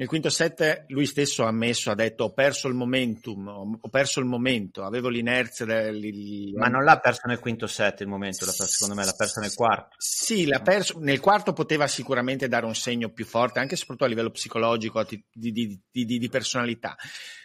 [0.01, 3.47] Nel quinto set lui stesso ha ammesso, ha detto ho perso il momentum,
[3.79, 5.65] ho perso il momento, avevo l'inerzia.
[5.65, 9.39] Del, Ma non l'ha perso nel quinto set il momento, perso, secondo me l'ha perso
[9.41, 9.95] nel quarto.
[9.99, 14.09] Sì, l'ha perso, nel quarto poteva sicuramente dare un segno più forte, anche soprattutto a
[14.09, 16.95] livello psicologico, di, di, di, di personalità.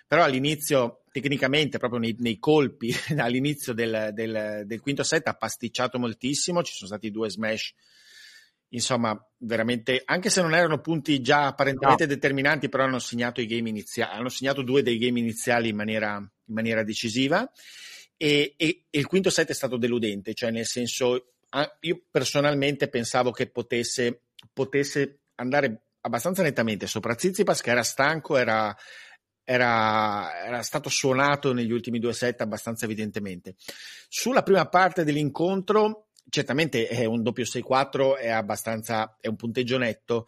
[0.06, 5.98] Però all'inizio, tecnicamente, proprio nei, nei colpi, all'inizio del, del, del quinto set ha pasticciato
[5.98, 7.74] moltissimo, ci sono stati due smash
[8.70, 12.14] insomma, veramente, anche se non erano punti già apparentemente no.
[12.14, 16.16] determinanti, però hanno segnato i game iniziali, hanno segnato due dei game iniziali in maniera,
[16.16, 17.48] in maniera decisiva.
[18.16, 21.34] E, e, e, il quinto set è stato deludente, cioè nel senso,
[21.80, 28.74] io personalmente pensavo che potesse, potesse andare abbastanza nettamente sopra Zizipas, che era stanco, era,
[29.44, 33.56] era, era, stato suonato negli ultimi due set abbastanza evidentemente.
[34.08, 40.26] Sulla prima parte dell'incontro certamente è un doppio 6-4, è abbastanza, è un punteggio netto,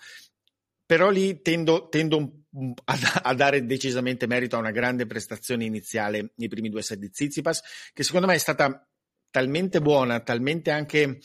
[0.85, 2.45] però lì tendo, tendo
[2.85, 7.11] a, a, dare decisamente merito a una grande prestazione iniziale nei primi due set di
[7.13, 8.89] Zizipas, che secondo me è stata
[9.31, 11.19] talmente buona, talmente anche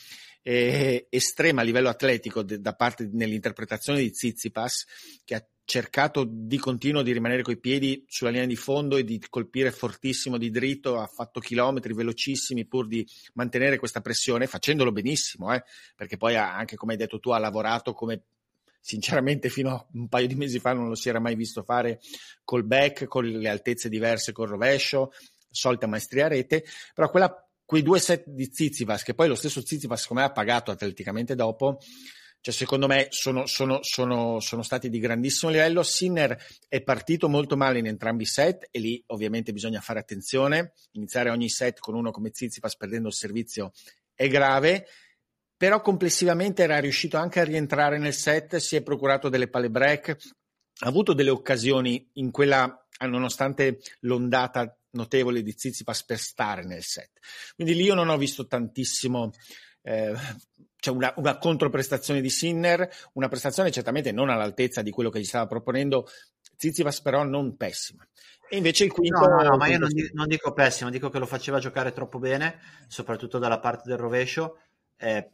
[0.44, 4.86] eh, estrema a livello atletico de, da parte nell'interpretazione di Zizipas,
[5.24, 9.24] che ha cercato di continuo di rimanere coi piedi sulla linea di fondo e di
[9.30, 15.54] colpire fortissimo di dritto, ha fatto chilometri velocissimi pur di mantenere questa pressione, facendolo benissimo,
[15.54, 15.64] eh,
[15.96, 18.24] perché poi ha, anche come hai detto tu ha lavorato come
[18.82, 22.02] sinceramente fino a un paio di mesi fa non lo si era mai visto fare
[22.44, 25.14] col back, con le altezze diverse, col rovescio,
[25.50, 29.66] solita maestria a rete, però quella, quei due set di Zizivas, che poi lo stesso
[29.66, 31.80] Zizivas secondo me ha pagato atleticamente dopo,
[32.44, 35.82] cioè, secondo me sono, sono, sono, sono, stati di grandissimo livello.
[35.82, 40.74] Sinner è partito molto male in entrambi i set e lì ovviamente bisogna fare attenzione.
[40.92, 43.72] Iniziare ogni set con uno come Zizipas perdendo il servizio
[44.14, 44.88] è grave,
[45.56, 50.10] però complessivamente era riuscito anche a rientrare nel set, si è procurato delle palle break,
[50.80, 57.20] ha avuto delle occasioni in quella, nonostante l'ondata notevole di Zizipas per stare nel set.
[57.56, 59.32] Quindi lì io non ho visto tantissimo
[59.84, 60.14] eh,
[60.84, 65.26] c'è una, una, controprestazione di Sinner, una prestazione certamente non all'altezza di quello che gli
[65.26, 66.08] stava proponendo
[66.58, 68.06] Zizipas, però non pessima.
[68.50, 69.20] E invece il quinto...
[69.20, 71.94] No, no, no ma io non dico, non dico pessimo, dico che lo faceva giocare
[71.94, 74.60] troppo bene, soprattutto dalla parte del rovescio,
[74.98, 75.32] eh,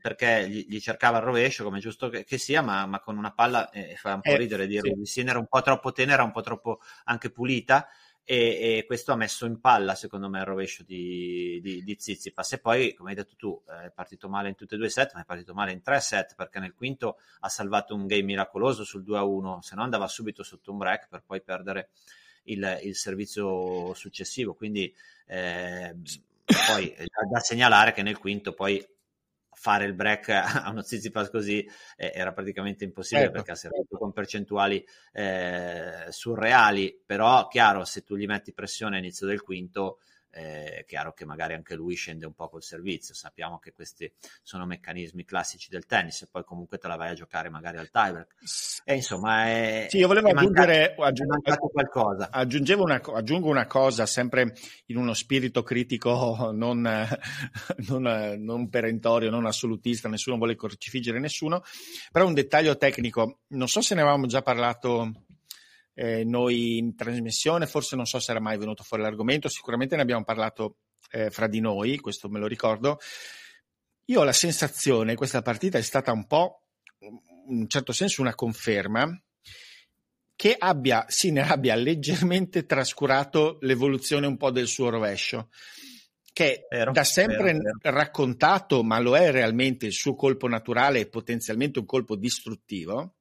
[0.00, 3.32] perché gli, gli, cercava il rovescio, come giusto che, che sia, ma, ma, con una
[3.32, 4.98] palla, eh, fa un po' eh, ridere dirlo, sì.
[5.00, 7.88] di Sinner un po' troppo tenera, un po' troppo anche pulita,
[8.30, 12.52] e, e, questo ha messo in palla secondo me il rovescio di, di, di Zizipas
[12.52, 15.14] e poi come hai detto tu è partito male in tutti e due i set
[15.14, 18.84] ma è partito male in tre set perché nel quinto ha salvato un game miracoloso
[18.84, 21.88] sul 2-1 se no andava subito sotto un break per poi perdere
[22.48, 24.54] il, il servizio successivo.
[24.54, 24.92] Quindi
[25.26, 25.94] eh,
[26.44, 28.84] poi da, da segnalare che nel quinto poi
[29.58, 30.28] fare il break
[30.64, 33.36] a uno Zizipas così eh, era praticamente impossibile certo.
[33.36, 39.26] perché ha servito con percentuali eh, surreali, però chiaro se tu gli metti pressione all'inizio
[39.26, 39.98] del quinto
[40.30, 43.14] è chiaro che magari anche lui scende un po' col servizio.
[43.14, 44.10] Sappiamo che questi
[44.42, 47.90] sono meccanismi classici del tennis e poi comunque te la vai a giocare magari al
[47.90, 48.34] tiebreak.
[48.84, 52.28] E insomma, è, sì, io volevo aggiungere mancato, qualcosa.
[52.30, 54.54] Aggiungevo una, aggiungo una cosa, sempre
[54.86, 56.80] in uno spirito critico non,
[57.88, 61.62] non, non perentorio, non assolutista, nessuno vuole crocifiggere nessuno,
[62.12, 65.26] però un dettaglio tecnico, non so se ne avevamo già parlato
[65.98, 70.02] eh, noi in trasmissione, forse non so se era mai venuto fuori l'argomento, sicuramente ne
[70.02, 70.76] abbiamo parlato
[71.10, 73.00] eh, fra di noi, questo me lo ricordo.
[74.04, 76.62] Io ho la sensazione, questa partita è stata un po',
[77.00, 79.10] in un certo senso, una conferma
[80.36, 85.48] che abbia, Sinner abbia leggermente trascurato l'evoluzione un po' del suo rovescio
[86.32, 87.96] che vero, da sempre vero, vero.
[87.96, 93.16] raccontato, ma lo è realmente il suo colpo naturale e potenzialmente un colpo distruttivo,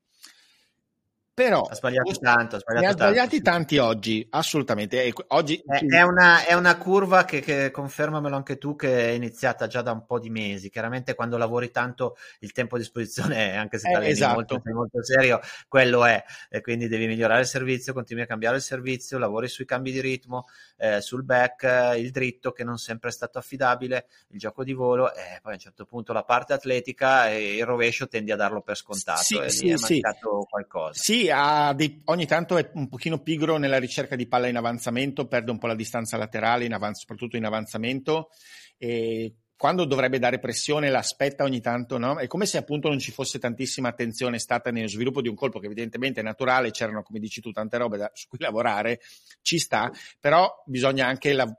[1.37, 5.13] però ha sbagliato tanto, ha sbagliato ne ha sbagliati tanto, tanti oggi, assolutamente.
[5.27, 9.67] Oggi, è, è, una, è, una, curva che, che, confermamelo anche tu, che è iniziata
[9.67, 10.71] già da un po' di mesi.
[10.71, 14.33] Chiaramente quando lavori tanto il tempo a disposizione, anche se eh, esatto.
[14.33, 16.23] molto, molto serio, quello è.
[16.49, 20.01] E quindi devi migliorare il servizio, continui a cambiare il servizio, lavori sui cambi di
[20.01, 20.47] ritmo,
[20.77, 24.73] eh, sul back, eh, il dritto che non sempre è stato affidabile, il gioco di
[24.73, 28.35] volo e poi a un certo punto la parte atletica e il rovescio tendi a
[28.35, 30.47] darlo per scontato sì, e sì, lì è mancato sì.
[30.49, 30.99] qualcosa.
[30.99, 31.26] Sì,
[31.75, 35.57] dei, ogni tanto è un pochino pigro nella ricerca di palla in avanzamento, perde un
[35.57, 38.29] po' la distanza laterale, in avanz, soprattutto in avanzamento.
[38.77, 42.19] E quando dovrebbe dare pressione l'aspetta ogni tanto, no?
[42.19, 45.59] È come se appunto non ci fosse tantissima attenzione stata nello sviluppo di un colpo
[45.59, 48.99] che evidentemente è naturale, c'erano come dici tu tante robe da, su cui lavorare,
[49.41, 51.51] ci sta, però bisogna anche la,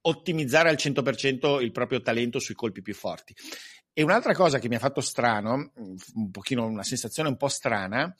[0.00, 3.34] ottimizzare al 100% il proprio talento sui colpi più forti.
[3.92, 5.72] E un'altra cosa che mi ha fatto strano,
[6.14, 8.14] un pochino una sensazione un po' strana,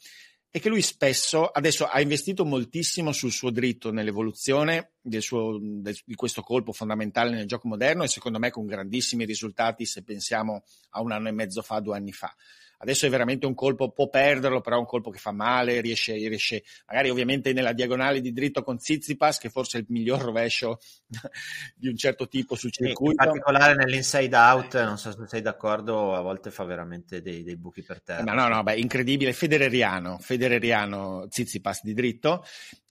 [0.50, 5.96] è che lui spesso adesso ha investito moltissimo sul suo dritto nell'evoluzione del suo, del,
[6.04, 10.64] di questo colpo fondamentale nel gioco moderno e secondo me con grandissimi risultati se pensiamo
[10.90, 12.34] a un anno e mezzo fa, due anni fa.
[12.80, 16.12] Adesso è veramente un colpo, può perderlo, però è un colpo che fa male, riesce,
[16.12, 20.78] riesce magari ovviamente nella diagonale di dritto con Zizipas, che forse è il miglior rovescio
[21.74, 23.20] di un certo tipo sul circuito.
[23.20, 27.56] in particolare nell'inside out, non so se sei d'accordo, a volte fa veramente dei, dei
[27.56, 28.22] buchi per terra.
[28.22, 32.44] Ma no, no, beh, incredibile, federeriano, federeriano Zizipas di dritto.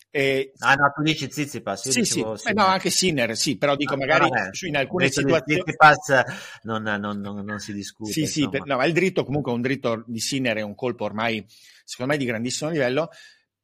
[0.10, 1.90] Eh, ah no, tu dici Zizipas.
[1.90, 5.10] Sì, dicevo, sì, eh, no, anche Sinner, sì, però dico ah, magari vabbè, in alcune
[5.10, 5.62] situazioni...
[5.66, 6.24] Zizipas
[6.64, 8.12] non, non, non, non, si discute.
[8.12, 11.04] Sì, sì, per, no, ma il dritto comunque un dritto di Sinner è un colpo
[11.04, 11.46] ormai,
[11.84, 13.10] secondo me, di grandissimo livello.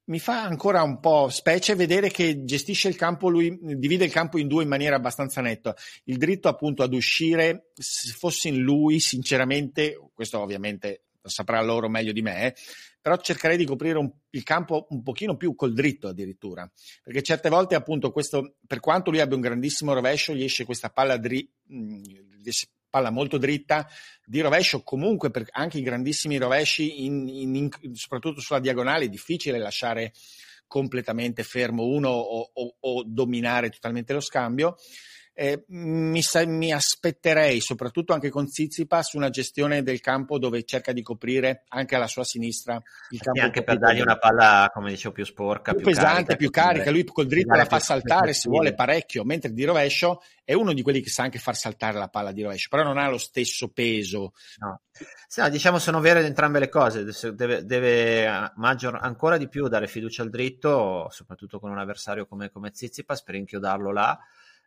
[0.05, 4.37] Mi fa ancora un po' specie vedere che gestisce il campo, lui divide il campo
[4.37, 5.73] in due in maniera abbastanza netta.
[6.03, 12.11] Il dritto appunto ad uscire, se fosse in lui, sinceramente, questo ovviamente saprà loro meglio
[12.11, 12.55] di me, eh,
[13.03, 16.71] però cercherei di coprire un, il campo un pochino più col dritto addirittura,
[17.03, 20.89] perché certe volte appunto questo, per quanto lui abbia un grandissimo rovescio, gli esce questa
[20.89, 22.01] palla, dri, mh,
[22.89, 23.89] palla molto dritta
[24.25, 29.09] di rovescio, comunque per anche i grandissimi rovesci, in, in, in, soprattutto sulla diagonale, è
[29.09, 30.13] difficile lasciare
[30.65, 34.77] completamente fermo uno o, o, o dominare totalmente lo scambio
[35.35, 41.01] eh, mi, mi, aspetterei, soprattutto anche con Zizipas, una gestione del campo dove cerca di
[41.01, 43.39] coprire anche alla sua sinistra il campo.
[43.39, 46.49] E anche per dargli una palla, come dicevo, più sporca, più, più pesante, carica, più
[46.51, 46.91] carica.
[46.91, 50.81] Lui col dritto la fa saltare se vuole parecchio, mentre di rovescio è uno di
[50.83, 53.69] quelli che sa anche far saltare la palla di rovescio, però non ha lo stesso
[53.69, 54.33] peso.
[54.57, 54.81] No.
[55.27, 59.67] Sì, no, diciamo sono vere entrambe le cose, deve, deve eh, maggior, ancora di più
[59.67, 64.19] dare fiducia al dritto, soprattutto con un avversario come, come Zizipas per inchiodarlo là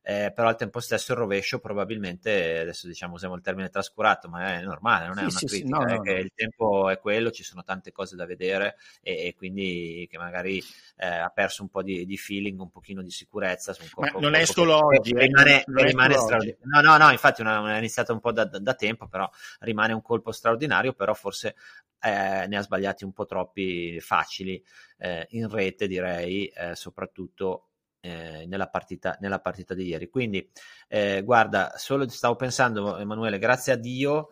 [0.08, 4.54] eh, però al tempo stesso il rovescio probabilmente, adesso diciamo usiamo il termine trascurato, ma
[4.54, 6.18] è normale, non è sì, una sì, critica, sì, no, è no, no.
[6.20, 10.62] il tempo è quello, ci sono tante cose da vedere e, e quindi che magari
[10.98, 13.74] eh, ha perso un po' di, di, feeling, un pochino di sicurezza.
[13.80, 16.58] Un ma non è solo oggi, eh, rimane, rimane straordinario.
[16.62, 19.92] No, no, no, infatti una, è iniziato un po' da, da, da, tempo, però rimane
[19.92, 21.56] un colpo straordinario, però forse
[22.00, 24.62] eh, ne ha sbagliati un po' troppi facili
[24.98, 27.70] eh, in rete, direi, eh, soprattutto
[28.06, 30.08] eh, nella, partita, nella, partita, di ieri.
[30.08, 30.48] Quindi,
[30.88, 34.28] eh, guarda, solo stavo pensando, Emanuele, grazie a Dio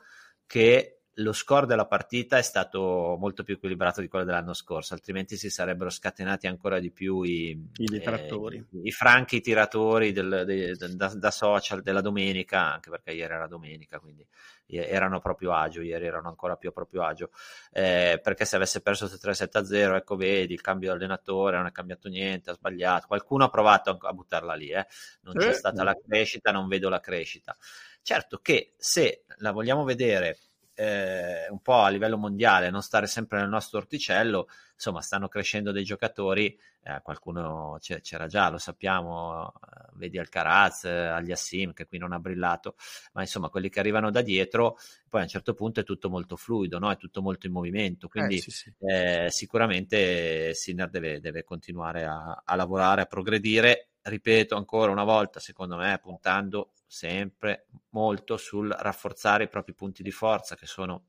[0.47, 5.37] che lo score della partita è stato molto più equilibrato di quello dell'anno scorso, altrimenti
[5.37, 10.97] si sarebbero scatenati ancora di più i, I, eh, i franchi tiratori del, de, de,
[10.97, 14.27] da, da, social della domenica, anche perché ieri era domenica, quindi
[14.67, 17.31] erano proprio agio, ieri erano ancora più a proprio agio,
[17.71, 22.09] eh, perché se avesse perso 3-7-0, ecco vedi, il cambio di allenatore, non è cambiato
[22.09, 24.87] niente, ha sbagliato, qualcuno ha provato a, buttarla lì, eh.
[25.23, 27.55] non c'è eh, stata la crescita, non vedo la crescita.
[28.03, 30.39] Certo che se la vogliamo vedere
[30.75, 35.73] eh, un po' a livello mondiale, non stare sempre nel nostro orticello, insomma, stanno crescendo
[35.73, 41.99] dei giocatori, eh, qualcuno c'era già, lo sappiamo, eh, vedi Alcaraz, eh, Aliassim che qui
[41.99, 42.75] non ha brillato,
[43.13, 44.77] ma insomma, quelli che arrivano da dietro,
[45.09, 46.91] poi a un certo punto è tutto molto fluido, no?
[46.91, 48.73] è tutto molto in movimento, quindi eh, sì, sì.
[48.79, 55.41] Eh, sicuramente Sinner deve, deve continuare a, a lavorare, a progredire ripeto ancora una volta,
[55.41, 61.07] secondo me, puntando sempre molto sul rafforzare i propri punti di forza, che sono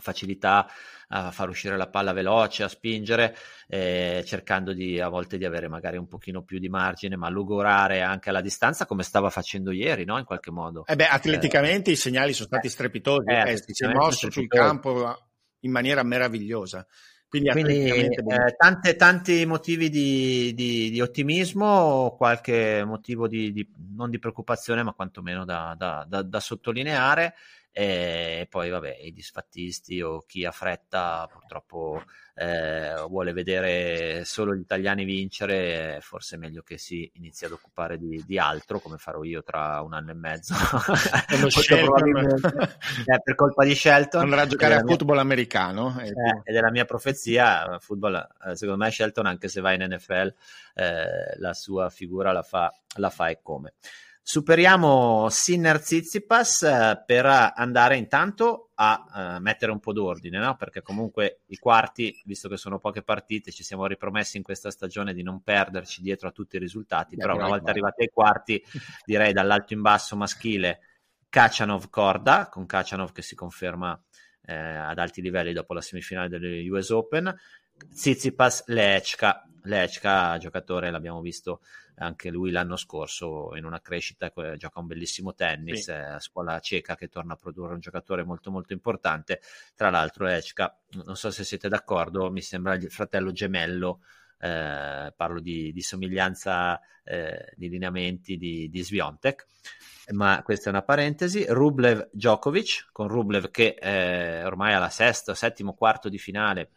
[0.00, 0.66] facilità
[1.08, 3.36] a far uscire la palla veloce, a spingere,
[3.68, 8.00] eh, cercando di a volte di avere magari un pochino più di margine, ma logorare
[8.00, 10.16] anche alla distanza come stava facendo ieri, no?
[10.16, 10.86] In qualche modo.
[10.86, 14.46] Eh beh, atleticamente eh, i segnali sono stati strepitosi, eh, eh si è mosso sul
[14.46, 15.14] campo
[15.60, 16.86] in maniera meravigliosa.
[17.32, 23.66] Quindi, Quindi eh, tante, tanti motivi di, di, di, ottimismo, qualche motivo di, di,
[23.96, 27.34] non di preoccupazione, ma quantomeno da, da, da, da sottolineare
[27.74, 32.02] e poi vabbè i disfattisti o chi ha fretta purtroppo
[32.34, 37.96] eh, vuole vedere solo gli italiani vincere forse è meglio che si inizi ad occupare
[37.96, 40.54] di, di altro come farò io tra un anno e mezzo.
[43.04, 44.22] Eh, per colpa di Shelton.
[44.22, 45.22] Andrà a giocare a football mia...
[45.22, 46.12] americano eh,
[46.44, 50.34] ed è la mia profezia football, eh, secondo me Shelton anche se va in NFL
[50.74, 53.74] eh, la sua figura la fa, la fa e come
[54.24, 60.56] Superiamo Sinner Zizipas eh, per andare intanto a uh, mettere un po' d'ordine, no?
[60.56, 65.12] perché comunque i quarti, visto che sono poche partite, ci siamo ripromessi in questa stagione
[65.12, 68.62] di non perderci dietro a tutti i risultati, yeah, però una volta arrivati ai quarti,
[69.04, 70.80] direi dall'alto in basso maschile
[71.28, 74.00] Kachanov Korda, con Kachanov che si conferma
[74.44, 77.34] eh, ad alti livelli dopo la semifinale delle US Open,
[77.92, 81.60] Tsitsipas Lechka, Lechka, giocatore, l'abbiamo visto
[81.96, 85.90] anche lui l'anno scorso in una crescita, gioca un bellissimo tennis, sì.
[85.90, 89.40] a scuola ceca che torna a produrre un giocatore molto molto importante.
[89.74, 94.00] Tra l'altro Lechka, non so se siete d'accordo, mi sembra il fratello gemello
[94.38, 99.46] eh, parlo di, di somiglianza eh, di lineamenti di, di Sviontek
[100.10, 101.44] ma questa è una parentesi.
[101.48, 106.70] Rublev Djokovic, con Rublev che eh, ormai alla sesto, settimo, quarto di finale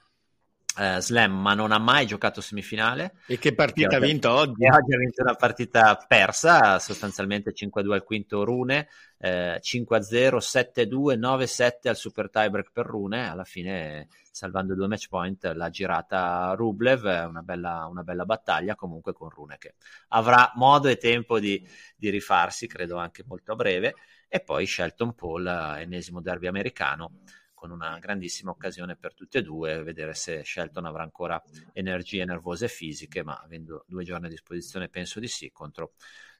[0.77, 3.15] eh, slam, ma non ha mai giocato semifinale.
[3.27, 4.65] E che partita ha vinto oggi?
[4.65, 11.87] oggi ha vinto una partita persa, sostanzialmente 5-2 al quinto Rune, eh, 5-0, 7-2, 9-7
[11.87, 13.29] al super tiebreak per Rune.
[13.29, 17.03] Alla fine, salvando due match point, l'ha girata Rublev.
[17.27, 19.75] Una bella, una bella battaglia comunque con Rune che
[20.09, 21.65] avrà modo e tempo di,
[21.95, 23.95] di rifarsi, credo anche molto a breve.
[24.27, 25.47] E poi Shelton Paul,
[25.77, 27.19] ennesimo derby americano
[27.55, 31.41] con una grandissima occasione per tutti e due, vedere se Shelton avrà ancora
[31.73, 35.93] energie nervose e fisiche, ma avendo due giorni a disposizione penso di sì, contro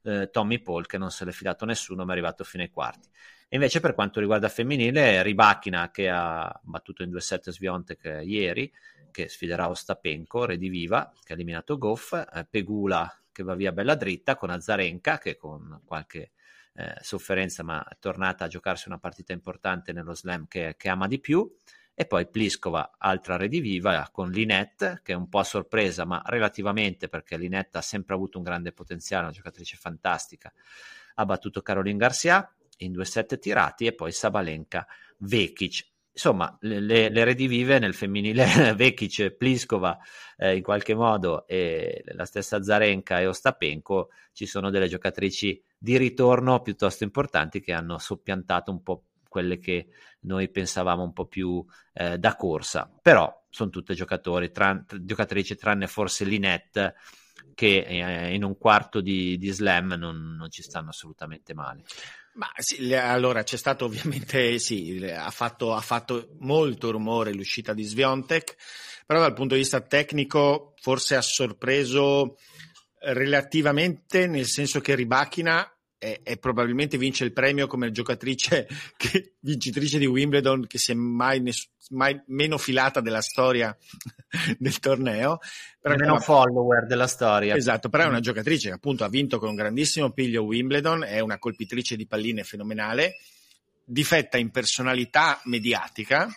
[0.04, 3.10] eh, Tommy Paul che non se l'è filato nessuno ma è arrivato fino ai quarti.
[3.48, 8.72] E invece per quanto riguarda femminile, Ribachina che ha battuto in 2-7 Sviontek ieri,
[9.12, 14.36] che sfiderà Ostapenko, Rediviva che ha eliminato Goff, eh, Pegula che va via bella dritta
[14.36, 16.32] con Azarenka che con qualche
[16.76, 21.08] eh, sofferenza, ma è tornata a giocarsi una partita importante nello slam che, che ama
[21.08, 21.50] di più.
[21.98, 27.08] E poi Pliskova, altra rediviva, con Linette, che è un po' a sorpresa, ma relativamente
[27.08, 30.52] perché Linette ha sempre avuto un grande potenziale, una giocatrice fantastica.
[31.16, 34.86] Ha battuto Caroline Garcia in due set tirati e poi Sabalenka
[35.20, 38.46] Vekic insomma, le, le, redivive nel femminile
[38.76, 39.98] Vekic, Pliskova
[40.38, 45.98] eh, in qualche modo e la stessa Zarenka e Ostapenko ci sono delle giocatrici di
[45.98, 49.88] ritorno piuttosto importanti che hanno soppiantato un po' quelle che
[50.22, 51.64] noi pensavamo un po' più
[51.94, 56.96] eh, da corsa, però sono tutte giocatori, tran- giocatrici tranne forse Linette
[57.54, 61.84] che eh, in un quarto di, di slam non, non ci stanno assolutamente male.
[62.36, 67.84] Ma sì, allora c'è stato ovviamente, sì, ha fatto, ha fatto, molto rumore l'uscita di
[67.84, 68.56] Sviontek,
[69.06, 72.38] però dal punto di vista tecnico forse ha sorpreso
[73.14, 79.98] relativamente, nel senso che Ribachina e, e, probabilmente vince il premio come giocatrice che, vincitrice
[79.98, 83.76] di Wimbledon che si è mai, ness- mai meno filata della storia
[84.58, 85.40] del torneo.
[85.80, 87.56] Però meno follower della storia.
[87.56, 91.20] Esatto, però è una giocatrice che appunto ha vinto con un grandissimo piglio Wimbledon, è
[91.20, 93.16] una colpitrice di palline fenomenale,
[93.84, 96.28] difetta in personalità mediatica,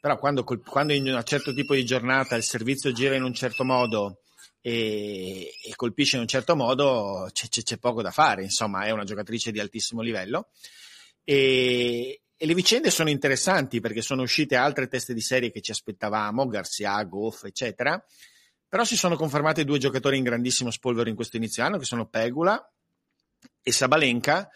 [0.00, 3.64] però quando, quando in un certo tipo di giornata il servizio gira in un certo
[3.64, 4.22] modo
[4.60, 8.90] e, e colpisce in un certo modo, c'è, c'è, c'è, poco da fare, insomma è
[8.90, 10.48] una giocatrice di altissimo livello.
[11.24, 15.70] E, e, le vicende sono interessanti perché sono uscite altre teste di serie che ci
[15.70, 18.02] aspettavamo, Garcia, Goff, eccetera,
[18.68, 22.06] però si sono confermati due giocatori in grandissimo spolvero in questo inizio anno che sono
[22.06, 22.72] Pegula
[23.62, 24.48] e Sabalenka,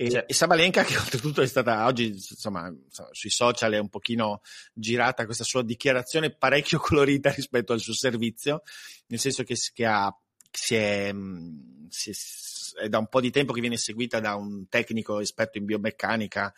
[0.00, 0.24] e, cioè.
[0.26, 2.74] e, Sabalenka, che oltretutto è stata oggi, insomma,
[3.10, 4.40] sui social è un pochino
[4.72, 8.62] girata questa sua dichiarazione parecchio colorita rispetto al suo servizio,
[9.08, 10.10] nel senso che, che ha,
[10.50, 11.14] si è,
[11.88, 15.58] si è, è, da un po' di tempo che viene seguita da un tecnico esperto
[15.58, 16.50] in biomeccanica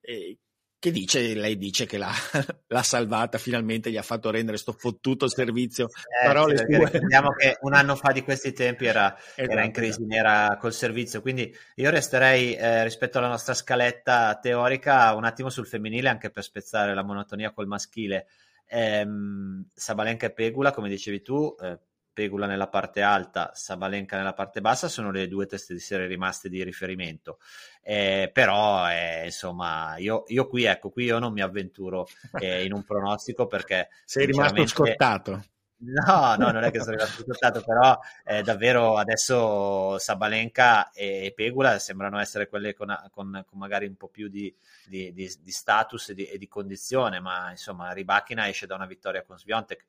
[0.00, 0.38] eh,
[0.86, 2.12] che dice, lei dice che l'ha,
[2.68, 5.88] l'ha, salvata finalmente, gli ha fatto rendere sto fottuto servizio.
[5.88, 9.50] Eh, Parole sì, ricordiamo che un anno fa di questi tempi era, esatto.
[9.50, 15.12] era in crisi nera col servizio, quindi io resterei eh, rispetto alla nostra scaletta teorica
[15.14, 18.26] un attimo sul femminile anche per spezzare la monotonia col maschile.
[18.68, 21.78] Ehm, Sabalenka e Pegula, come dicevi tu, eh,
[22.16, 26.48] Pegula nella parte alta, Sabalenka nella parte bassa sono le due teste di serie rimaste
[26.48, 27.38] di riferimento.
[27.82, 32.06] Eh, però, eh, insomma, io, io, qui, ecco, qui io non mi avventuro
[32.40, 33.90] eh, in un pronostico perché...
[34.06, 35.44] Sei rimasto scottato.
[35.78, 41.78] No, no, non è che sono rimasto scottato, però eh, davvero adesso Sabalenka e Pegula
[41.78, 44.50] sembrano essere quelle con, con, con magari un po' più di,
[44.86, 48.86] di, di, di status e di, e di, condizione, ma insomma Ribachina esce da una
[48.86, 49.84] vittoria con Sviontek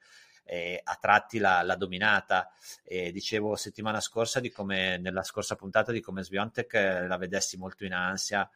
[0.48, 2.50] eh, a tratti l'ha, l'ha dominata.
[2.84, 7.58] E dicevo settimana scorsa di come, nella scorsa puntata di come Sviontek eh, la vedessi
[7.58, 8.50] molto in ansia,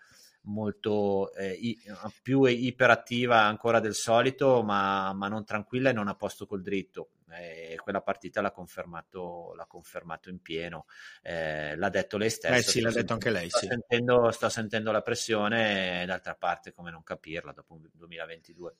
[0.43, 1.79] molto eh, i,
[2.21, 7.09] più iperattiva ancora del solito, ma, ma, non tranquilla e non a posto col dritto.
[7.33, 10.85] E quella partita l'ha confermato, l'ha confermato in pieno,
[11.21, 12.55] eh, l'ha detto lei stessa.
[12.55, 13.47] Eh sì, l'ha detto anche lei.
[13.47, 13.67] Sto, sì.
[13.67, 18.73] sentendo, sto sentendo la pressione, d'altra parte, come non capirla dopo un 2022.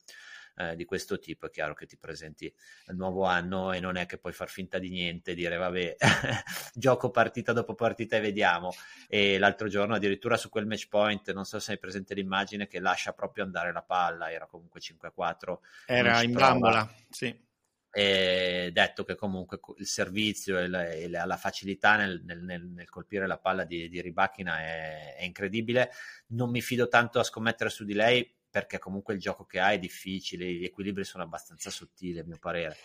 [0.57, 4.05] Eh, di questo tipo, è chiaro che ti presenti il nuovo anno e non è
[4.05, 5.95] che puoi far finta di niente, dire vabbè,
[6.73, 8.73] gioco partita dopo partita e vediamo.
[9.07, 12.79] E l'altro giorno addirittura su quel match point, non so se hai presente l'immagine, che
[12.79, 15.57] lascia proprio andare la palla, era comunque 5-4.
[15.85, 17.49] Era in bambola, sì
[17.93, 23.37] detto che comunque il servizio e la, e la facilità nel, nel, nel, colpire la
[23.37, 25.91] palla di, di Ribachina è, è, incredibile.
[26.27, 29.71] Non mi fido tanto a scommettere su di lei perché comunque il gioco che ha
[29.71, 32.77] è difficile, gli equilibri sono abbastanza sottili a mio parere.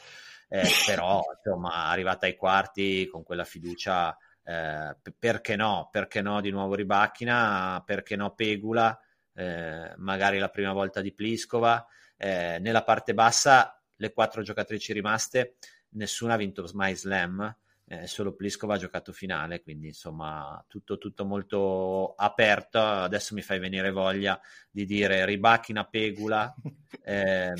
[0.48, 5.88] Eh, però insomma arrivata ai quarti con quella fiducia eh, perché no?
[5.90, 8.98] Perché no di nuovo Ribachina perché no Pegula?
[9.34, 11.84] Eh, magari la prima volta di Pliskova?
[12.16, 15.56] Eh, nella parte bassa le quattro giocatrici rimaste,
[15.90, 17.54] nessuna ha vinto mai slam,
[17.88, 22.80] eh, solo Pliskova ha giocato finale, quindi insomma tutto, tutto, molto aperto.
[22.80, 26.52] Adesso mi fai venire voglia di dire Ribachina Pegula,
[27.04, 27.54] ehm,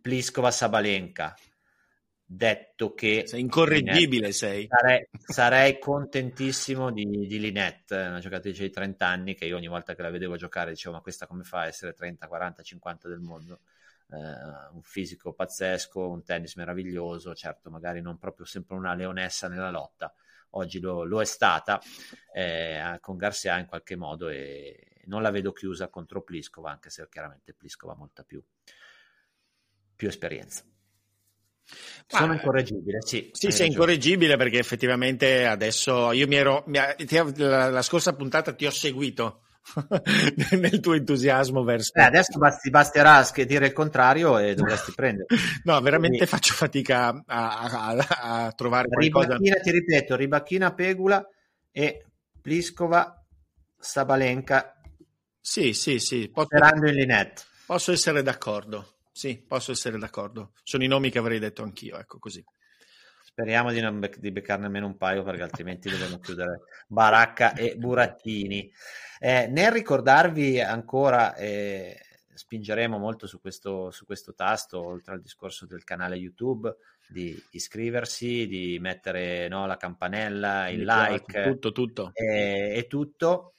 [0.00, 1.36] Pliskova Sabalenka.
[2.30, 4.66] Detto che sei incorreggibile, Linette, sei.
[4.68, 9.94] Sarei, sarei contentissimo di, di, Linette, una giocatrice di 30 anni che io ogni volta
[9.94, 13.20] che la vedevo giocare dicevo: Ma questa come fa a essere 30, 40, 50 del
[13.20, 13.60] mondo?
[14.10, 19.70] Eh, un fisico pazzesco, un tennis meraviglioso, certo magari non proprio sempre una leonessa nella
[19.70, 20.12] lotta,
[20.50, 21.80] oggi lo, lo è stata
[22.32, 27.06] eh, con Garcia in qualche modo e non la vedo chiusa contro Pliskova, anche se
[27.10, 28.42] chiaramente Pliskova ha molta più,
[29.94, 30.64] più esperienza.
[32.06, 33.28] Sono incorreggibile, sì.
[33.32, 36.78] Sì, sei incorreggibile perché effettivamente adesso io mi ero, mi,
[37.36, 39.42] la, la scorsa puntata ti ho seguito
[40.58, 41.92] nel tuo entusiasmo verso...
[41.94, 45.26] Eh, adesso basti, basterà dire il contrario e dovresti prendere.
[45.64, 46.26] no, veramente Quindi...
[46.26, 49.36] faccio fatica a, a, a trovare qualcosa...
[49.36, 51.26] Ribacchina, ti ripeto, Ribacchina Pegula
[51.70, 52.04] e
[52.40, 53.24] Pliskova
[53.78, 54.80] Sabalenka.
[55.40, 56.28] Sì, sì, sì.
[56.28, 57.42] Posso, in linette.
[57.66, 58.96] Posso essere d'accordo.
[59.12, 60.52] Sì, posso essere d'accordo.
[60.62, 62.44] Sono i nomi che avrei detto anch'io, ecco così.
[63.38, 67.76] Speriamo di, non bec- di beccarne almeno un paio perché altrimenti dobbiamo chiudere Baracca e
[67.76, 68.68] Burattini.
[69.20, 71.96] Eh, nel ricordarvi ancora, eh,
[72.34, 76.74] spingeremo molto su questo, su questo tasto, oltre al discorso del canale YouTube,
[77.06, 82.10] di iscriversi, di mettere no, la campanella, il like, tutto, tutto.
[82.14, 83.54] E, e tutto.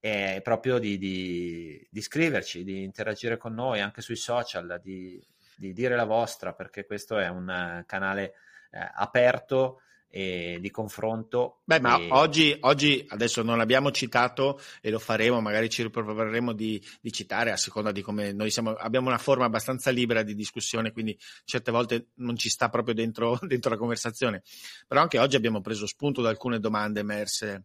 [0.00, 5.72] E proprio di, di, di, iscriverci, di interagire con noi anche sui social, di, di
[5.72, 8.32] dire la vostra, perché questo è un canale eh,
[8.72, 9.80] aperto
[10.14, 11.62] e di confronto.
[11.64, 12.08] Beh, ma e...
[12.10, 17.50] oggi, oggi, adesso non l'abbiamo citato e lo faremo, magari ci riproveremo di, di citare
[17.50, 21.70] a seconda di come noi siamo, abbiamo una forma abbastanza libera di discussione, quindi certe
[21.70, 24.42] volte non ci sta proprio dentro, dentro la conversazione.
[24.86, 27.64] Però anche oggi abbiamo preso spunto da alcune domande emerse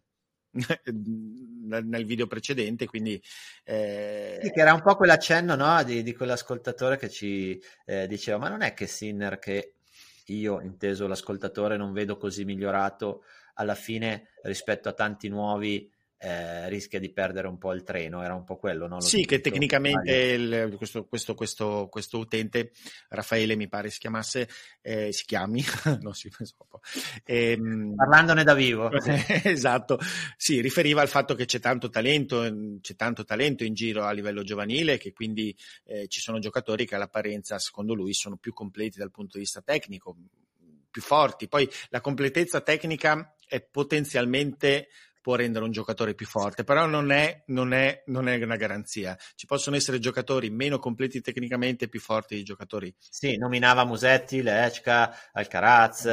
[0.90, 3.22] nel video precedente, quindi
[3.64, 4.38] eh...
[4.40, 8.48] sì, che era un po' quell'accenno no, di, di quell'ascoltatore che ci eh, diceva: Ma
[8.48, 9.74] non è che Sinner che
[10.34, 13.22] io, inteso l'ascoltatore, non vedo così migliorato
[13.54, 15.90] alla fine rispetto a tanti nuovi.
[16.20, 19.00] Eh, rischia di perdere un po' il treno, era un po' quello, no?
[19.00, 22.72] sì, che tecnicamente il, questo, questo, questo, questo, utente,
[23.08, 24.48] Raffaele mi pare si chiamasse,
[24.80, 25.62] eh, si chiami,
[26.02, 26.28] non si
[27.24, 28.90] ehm, parlandone da vivo.
[29.44, 30.00] esatto,
[30.36, 34.42] sì, riferiva al fatto che c'è tanto talento, c'è tanto talento in giro a livello
[34.42, 39.12] giovanile, che quindi eh, ci sono giocatori che all'apparenza, secondo lui, sono più completi dal
[39.12, 40.16] punto di vista tecnico,
[40.90, 41.46] più forti.
[41.46, 44.88] Poi la completezza tecnica è potenzialmente
[45.28, 49.14] può rendere un giocatore più forte, però non è, non, è, non è, una garanzia.
[49.34, 52.94] Ci possono essere giocatori meno completi tecnicamente più forti di giocatori.
[52.98, 56.06] Sì, nominava Musetti, Lechka, Alcaraz,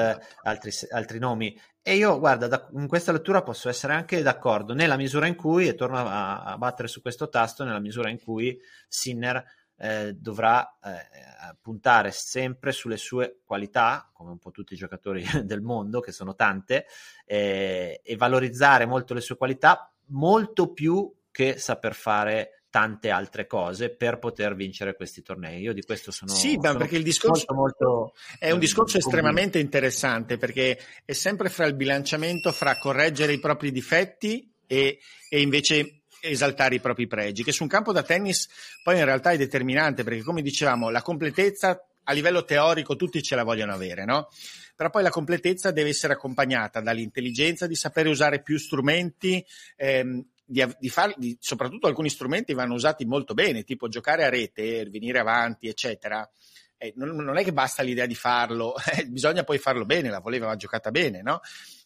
[0.43, 1.57] altri, altri nomi.
[1.81, 5.69] E io, guarda, da, in questa lettura posso essere anche d'accordo, nella misura in cui,
[5.69, 8.59] e torno a, a battere su questo tasto, nella misura in cui
[8.89, 9.41] Sinner
[9.77, 15.61] eh, dovrà eh, puntare sempre sulle sue qualità, come un po' tutti i giocatori del
[15.61, 16.85] mondo, che sono tante,
[17.25, 23.89] eh, e valorizzare molto le sue qualità, molto più che saper fare tante altre cose
[23.89, 25.61] per poter vincere questi tornei.
[25.61, 29.59] Io di questo sono Sì, sono perché il discorso molto, molto, è un discorso estremamente
[29.59, 34.99] interessante perché è sempre fra il bilanciamento fra correggere i propri difetti e,
[35.29, 38.47] e invece esaltare i propri pregi, che su un campo da tennis
[38.83, 43.35] poi in realtà è determinante, perché come dicevamo, la completezza a livello teorico tutti ce
[43.35, 44.29] la vogliono avere, no?
[44.75, 49.43] Però poi la completezza deve essere accompagnata dall'intelligenza di sapere usare più strumenti,
[49.75, 54.29] ehm, di, di far, di, soprattutto alcuni strumenti vanno usati molto bene, tipo giocare a
[54.29, 56.29] rete, venire avanti, eccetera.
[56.77, 60.19] Eh, non, non, è che basta l'idea di farlo, eh, bisogna poi farlo bene, la
[60.19, 61.39] voleva giocata bene, no?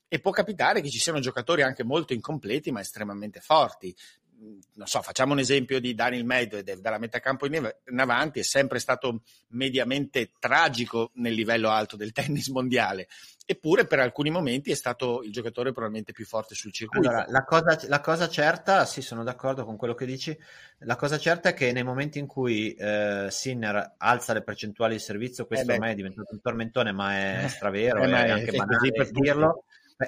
[0.07, 3.95] E può capitare che ci siano giocatori anche molto incompleti ma estremamente forti
[4.73, 8.79] non so, facciamo un esempio di Daniel Medvedev dalla metà campo in, avanti, è sempre
[8.79, 13.07] stato mediamente tragico nel livello alto del tennis mondiale
[13.49, 17.09] eppure per alcuni momenti è stato il giocatore probabilmente più forte sul circuito.
[17.09, 20.37] Allora, la cosa, la cosa certa, sì, sono d'accordo con quello che dici,
[20.81, 24.99] la cosa certa è che nei momenti in cui eh, Sinner alza le percentuali di
[24.99, 28.91] servizio, questo eh ormai è diventato un tormentone, ma è stravero, eh, è, anche banale
[28.91, 29.63] per dirlo.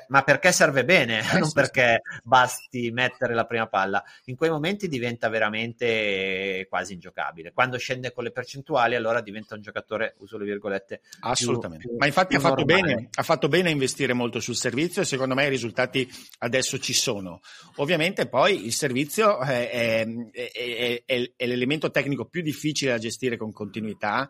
[0.07, 4.01] Ma perché serve bene, eh, non perché basti mettere la prima palla.
[4.25, 7.51] In quei momenti diventa veramente quasi ingiocabile.
[7.51, 11.01] Quando scende con le percentuali, allora diventa un giocatore, uso le virgolette.
[11.19, 11.87] Assolutamente.
[11.87, 15.05] Più, Ma infatti ha fatto, bene, ha fatto, bene, a investire molto sul servizio e
[15.05, 17.41] secondo me i risultati adesso ci sono.
[17.75, 23.51] Ovviamente poi il servizio è, è, è, è l'elemento tecnico più difficile da gestire con
[23.51, 24.29] continuità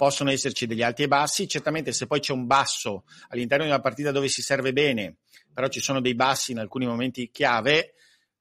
[0.00, 3.82] possono esserci degli alti e bassi, certamente se poi c'è un basso all'interno di una
[3.82, 5.16] partita dove si serve bene,
[5.52, 7.92] però ci sono dei bassi in alcuni momenti chiave,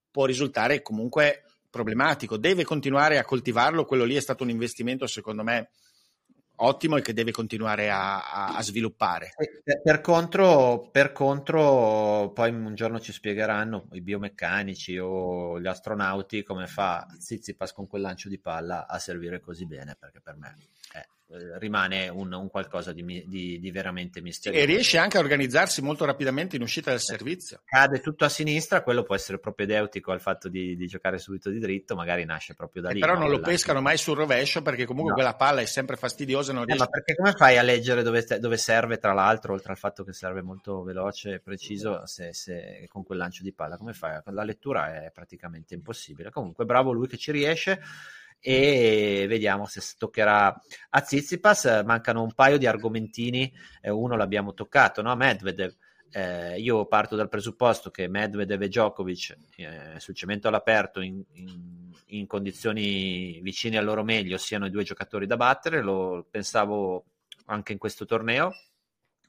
[0.10, 2.38] può risultare comunque problematico.
[2.38, 5.72] Deve continuare a coltivarlo, quello lì è stato un investimento secondo me
[6.62, 9.34] ottimo e che deve continuare a, a, sviluppare.
[9.84, 16.68] Per contro, per contro, poi un giorno ci spiegheranno i biomeccanici o gli astronauti come
[16.68, 20.55] fa Zizipas con quel lancio di palla a servire così bene, perché per me
[20.93, 21.05] è
[21.59, 24.63] rimane un, un qualcosa di, di, di, veramente misterioso.
[24.63, 27.61] E riesce anche a organizzarsi molto rapidamente in uscita dal servizio.
[27.65, 31.59] Cade tutto a sinistra, quello può essere propedeutico al fatto di, di giocare subito di
[31.59, 32.99] dritto, magari nasce proprio da lì.
[32.99, 33.19] Però no?
[33.19, 35.17] non lo pescano mai sul rovescio perché comunque no.
[35.17, 36.51] quella palla è sempre fastidiosa.
[36.51, 36.84] Non riesce...
[36.84, 40.03] eh, ma perché come fai a leggere dove, dove, serve, tra l'altro, oltre al fatto
[40.03, 44.19] che serve molto veloce e preciso, se, se, con quel lancio di palla, come fai?
[44.25, 46.32] La lettura è praticamente impossibile.
[46.32, 47.80] Comunque bravo lui che ci riesce
[48.40, 50.48] e vediamo se toccherà
[50.90, 51.84] a Zizipas.
[51.86, 53.52] Mancano un paio di argomentini,
[53.84, 55.16] uno l'abbiamo toccato, no?
[55.16, 55.76] Medvedev.
[56.12, 61.92] Eh, io parto dal presupposto che Medvedev e Djokovic eh, sul cemento all'aperto in, in,
[62.08, 67.06] in, condizioni vicine al loro meglio siano i due giocatori da battere, lo pensavo
[67.46, 68.54] anche in questo torneo.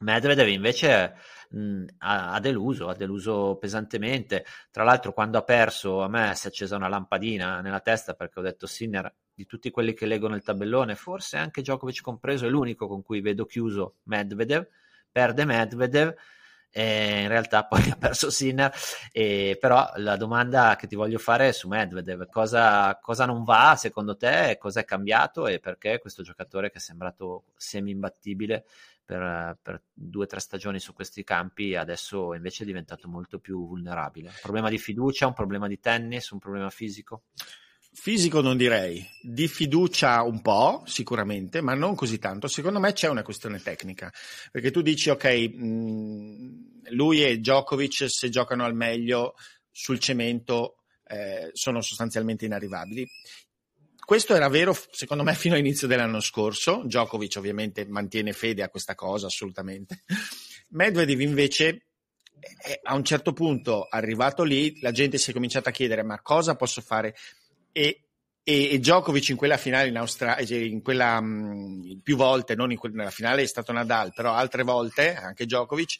[0.01, 1.15] Medvedev invece
[1.51, 4.45] mh, ha, ha, deluso, ha deluso pesantemente.
[4.71, 8.39] Tra l'altro, quando ha perso, a me si è accesa una lampadina nella testa perché
[8.39, 12.49] ho detto Sinner, di tutti quelli che leggono il tabellone, forse anche Djokovic compreso, è
[12.49, 14.67] l'unico con cui vedo chiuso Medvedev.
[15.11, 16.15] Perde Medvedev.
[16.73, 18.73] E in realtà poi ha perso Sinner,
[19.11, 23.75] e, però la domanda che ti voglio fare è su Medvedev, cosa, cosa non va
[23.75, 28.63] secondo te, cosa è cambiato e perché questo giocatore che è sembrato semi imbattibile
[29.11, 33.67] per, per due o tre stagioni su questi campi, adesso invece è diventato molto più
[33.67, 34.29] vulnerabile.
[34.29, 37.23] Un problema di fiducia, un problema di tennis, un problema fisico?
[37.93, 42.47] Fisico non direi, di fiducia un po' sicuramente, ma non così tanto.
[42.47, 44.09] Secondo me c'è una questione tecnica,
[44.49, 49.33] perché tu dici ok, mh, lui e Djokovic se giocano al meglio
[49.69, 53.05] sul cemento eh, sono sostanzialmente inarrivabili.
[54.11, 56.81] Questo era vero, secondo me, fino all'inizio dell'anno scorso.
[56.83, 60.03] Djokovic ovviamente mantiene fede a questa cosa, assolutamente.
[60.71, 61.85] Medvedev invece
[62.83, 66.57] a un certo punto, arrivato lì, la gente si è cominciata a chiedere ma cosa
[66.57, 67.15] posso fare?
[67.71, 68.07] E,
[68.43, 72.77] e, Djokovic in quella finale in Australia, cioè in quella mh, più volte, non in
[72.77, 75.95] quella, finale è stato Nadal, però altre volte, anche Djokovic,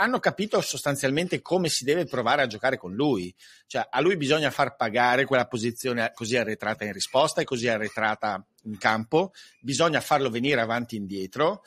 [0.00, 3.34] hanno capito sostanzialmente come si deve provare a giocare con lui.
[3.66, 8.44] Cioè, a lui bisogna far pagare quella posizione così arretrata in risposta e così arretrata
[8.64, 11.62] in campo, bisogna farlo venire avanti e indietro.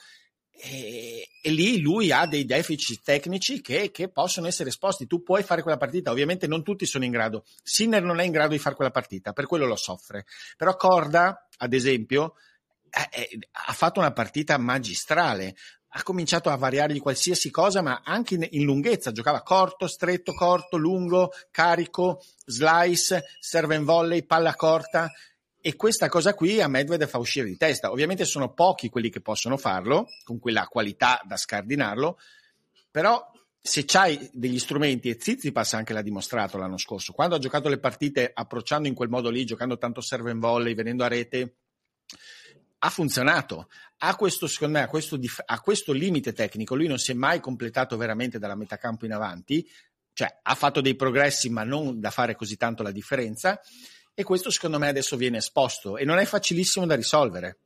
[0.56, 5.06] E, e, lì lui ha dei deficit tecnici che, che, possono essere esposti.
[5.06, 7.46] Tu puoi fare quella partita, ovviamente non tutti sono in grado.
[7.62, 10.26] Sinner non è in grado di fare quella partita, per quello lo soffre.
[10.58, 12.34] Però Corda, ad esempio,
[12.90, 15.56] eh, eh, ha fatto una partita magistrale
[15.96, 19.12] ha cominciato a variare di qualsiasi cosa, ma anche in, in, lunghezza.
[19.12, 25.12] Giocava corto, stretto, corto, lungo, carico, slice, serve in volley, palla corta.
[25.62, 27.92] E questa cosa qui a Medvedev fa uscire di testa.
[27.92, 32.18] Ovviamente sono pochi quelli che possono farlo, con quella qualità da scardinarlo,
[32.90, 33.32] però
[33.62, 37.78] se c'hai degli strumenti, e Zizipas anche l'ha dimostrato l'anno scorso, quando ha giocato le
[37.78, 41.58] partite approcciando in quel modo lì, giocando tanto serve in volley, venendo a rete,
[42.86, 43.70] ha funzionato.
[44.00, 47.40] A questo, secondo me, a questo, a questo limite tecnico, lui non si è mai
[47.40, 49.66] completato veramente dalla metà campo in avanti,
[50.12, 53.60] cioè ha fatto dei progressi, ma non da fare così tanto la differenza.
[54.14, 57.60] E questo, secondo me, adesso viene esposto e non è facilissimo da risolvere.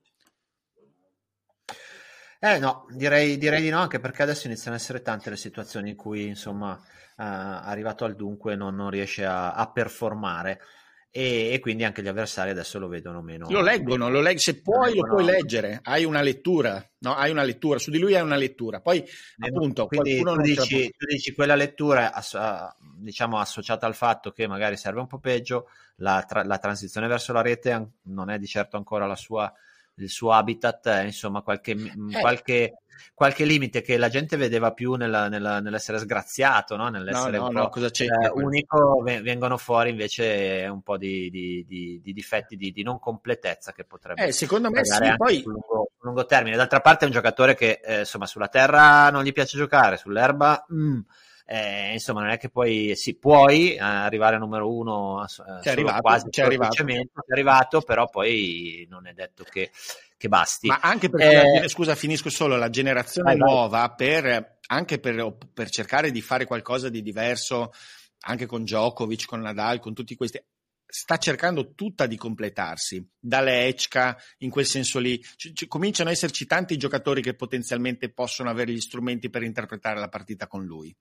[2.40, 5.90] Eh no, direi, direi, di no, anche perché adesso iniziano ad essere tante le situazioni
[5.90, 10.62] in cui, insomma, eh, arrivato al dunque non, non riesce a, a performare.
[11.10, 13.50] E, e, quindi anche gli avversari adesso lo vedono meno.
[13.50, 17.16] Lo leggono, lo legg- se puoi lo, lo puoi leggere, hai una lettura, no?
[17.16, 19.04] hai una lettura, su di lui hai una lettura, poi
[19.40, 24.78] appunto quindi tu dici, tu dici, quella lettura asso- diciamo associata al fatto che magari
[24.78, 28.78] serve un po' peggio, la, tra- la transizione verso la rete non è di certo
[28.78, 29.52] ancora la sua
[30.00, 32.20] il suo habitat, eh, insomma, qualche, eh.
[32.20, 32.80] qualche,
[33.14, 36.90] qualche, limite che la gente vedeva più nella, nella, nell'essere sgraziato, no?
[36.90, 37.72] nell'essere no, no?
[37.74, 43.74] Eh, unico, vengono fuori invece un po' di, di, di, di difetti di, non completezza
[43.74, 45.42] che potrebbe eh, secondo me sì, poi...
[45.42, 46.56] sul lungo, lungo, termine.
[46.56, 50.66] D'altra parte è un giocatore che eh, insomma sulla terra non gli piace giocare, sull'erba...
[50.74, 51.00] Mm,
[51.50, 55.72] eh, insomma, non è che poi sì, puoi eh, arrivare a numero uno eh, c'è
[55.72, 56.84] arrivato, quasi c'è arrivato.
[56.84, 59.72] c'è arrivato, però poi non è detto che,
[60.18, 60.68] che basti.
[60.68, 63.96] Ma anche perché, eh, scusa, finisco solo, la generazione vai, nuova, vai.
[63.96, 67.72] Per, anche per, per cercare di fare qualcosa di diverso,
[68.22, 70.44] anche con Djokovic, con Nadal, con tutti questi,
[70.86, 75.20] sta cercando tutta di completarsi, dalle Echka in quel senso lì.
[75.20, 80.00] C- c- cominciano ad esserci tanti giocatori che potenzialmente possono avere gli strumenti per interpretare
[80.00, 80.96] la partita con lui.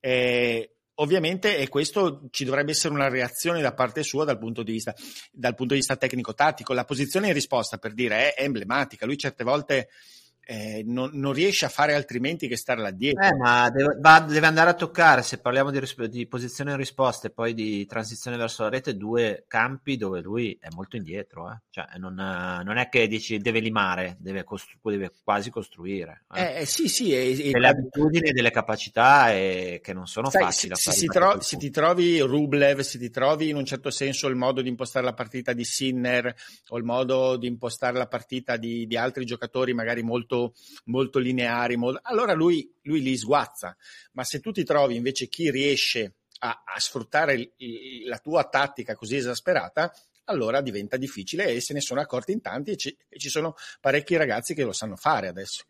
[0.00, 4.72] Eh, ovviamente, e questo ci dovrebbe essere una reazione da parte sua dal punto di
[4.72, 4.94] vista,
[5.32, 6.72] dal punto di vista tecnico-tattico.
[6.72, 9.06] La posizione in risposta, per dire, è, emblematica.
[9.06, 9.88] Lui certe volte
[10.48, 13.24] eh, non, non, riesce a fare altrimenti che stare là dietro.
[13.24, 17.26] Eh, ma deve, va, deve, andare a toccare, se parliamo di, di, posizione in risposta
[17.26, 21.50] e poi di transizione verso la rete, due campi dove lui è molto indietro.
[21.50, 21.62] Eh.
[21.70, 26.26] Cioè, non, non, è che dici deve limare, deve, costru- deve quasi costruire.
[26.32, 26.40] Eh.
[26.40, 27.12] Eh, eh sì, sì.
[27.12, 30.76] E, delle abitudini e delle capacità che non sono sai, facili.
[30.76, 34.36] Se, se, tro- se ti trovi Rublev, se ti trovi in un certo senso il
[34.36, 36.32] modo di impostare la partita di Sinner
[36.68, 41.18] o il modo di impostare la partita di, di altri giocatori magari molto molto, molto
[41.18, 42.00] lineari, molto...
[42.02, 43.76] allora lui, lui li sguazza.
[44.12, 48.94] Ma se tu ti trovi invece chi riesce a, a sfruttare il, la tua tattica
[48.94, 49.92] così esasperata,
[50.24, 53.54] allora diventa difficile e se ne sono accorti in tanti e ci, e ci sono
[53.80, 55.64] parecchi ragazzi che lo sanno fare adesso.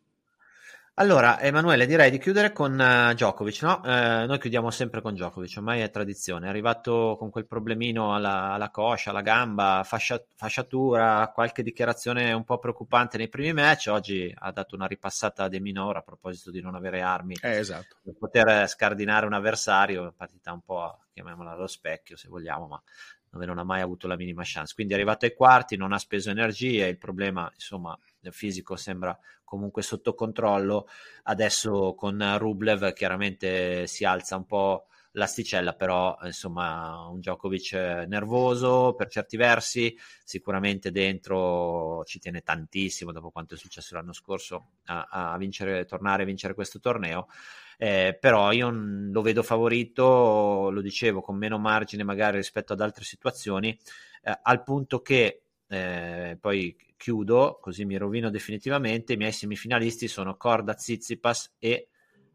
[0.98, 3.82] Allora, Emanuele, direi di chiudere con uh, Djokovic, no?
[3.84, 6.46] Uh, noi chiudiamo sempre con Djokovic, ormai è tradizione.
[6.46, 12.44] È arrivato con quel problemino alla, alla coscia, alla gamba, fascia, fasciatura, qualche dichiarazione un
[12.44, 13.88] po' preoccupante nei primi match.
[13.90, 17.58] Oggi ha dato una ripassata a De Minor a proposito di non avere armi eh,
[17.58, 17.96] esatto.
[18.02, 20.14] per poter scardinare un avversario.
[20.16, 22.82] Partita un po', chiamiamola allo specchio se vogliamo, ma
[23.28, 24.72] dove non ha mai avuto la minima chance.
[24.74, 27.94] Quindi è arrivato ai quarti, non ha speso energie, il problema, insomma,
[28.32, 30.88] fisico sembra comunque sotto controllo.
[31.24, 37.72] Adesso con Rublev chiaramente si alza un po' l'asticella, però insomma un Djokovic
[38.06, 44.72] nervoso per certi versi, sicuramente dentro ci tiene tantissimo dopo quanto è successo l'anno scorso
[44.86, 47.28] a, a vincere, tornare a vincere questo torneo.
[47.78, 53.04] Eh, però io lo vedo favorito, lo dicevo, con meno margine magari rispetto ad altre
[53.04, 53.78] situazioni,
[54.22, 59.14] eh, al punto che eh, poi chiudo, così mi rovino definitivamente.
[59.14, 61.88] I miei semifinalisti sono Corda Zizipas e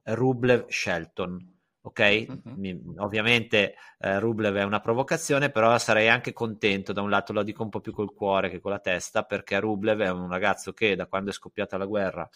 [0.03, 1.59] Rublev Shelton.
[1.83, 2.59] Ok, mm-hmm.
[2.59, 6.93] Mi, ovviamente eh, Rublev è una provocazione, però sarei anche contento.
[6.93, 9.59] Da un lato lo dico un po' più col cuore che con la testa, perché
[9.59, 12.29] Rublev è un ragazzo che da quando è scoppiata la guerra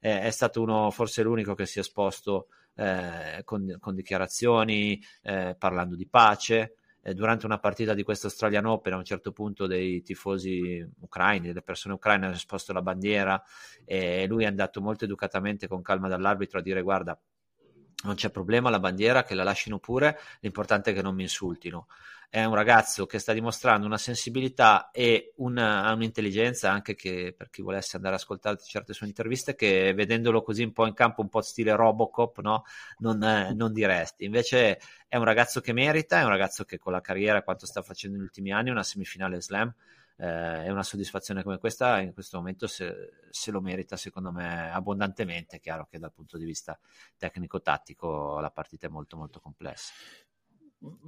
[0.00, 5.56] eh, è stato uno, forse l'unico che si è esposto eh, con, con, dichiarazioni, eh,
[5.58, 9.68] parlando di pace eh, durante una partita di questo Australian Open a un certo punto
[9.68, 13.40] dei tifosi ucraini, delle persone ucraine hanno esposto la bandiera
[13.84, 17.16] e lui è andato molto educatamente con calma dall'arbitro a dire guarda
[18.04, 21.86] non c'è problema la bandiera che la lasciano pure l'importante è che non mi insultino.
[22.28, 27.62] È un ragazzo che sta dimostrando una sensibilità e una, un'intelligenza anche che per chi
[27.62, 31.28] volesse andare ad ascoltare certe sue interviste che vedendolo così un po' in campo un
[31.28, 32.64] po' stile Robocop no?
[32.98, 34.24] non, eh, non diresti.
[34.24, 37.80] Invece è un ragazzo che merita è un ragazzo che con la carriera quanto sta
[37.82, 39.72] facendo negli ultimi anni una semifinale slam
[40.18, 44.70] eh, è una soddisfazione come questa in questo momento se, se, lo merita secondo me
[44.70, 45.56] abbondantemente.
[45.56, 46.78] È chiaro che dal punto di vista
[47.16, 49.92] tecnico-tattico la partita è molto molto complessa.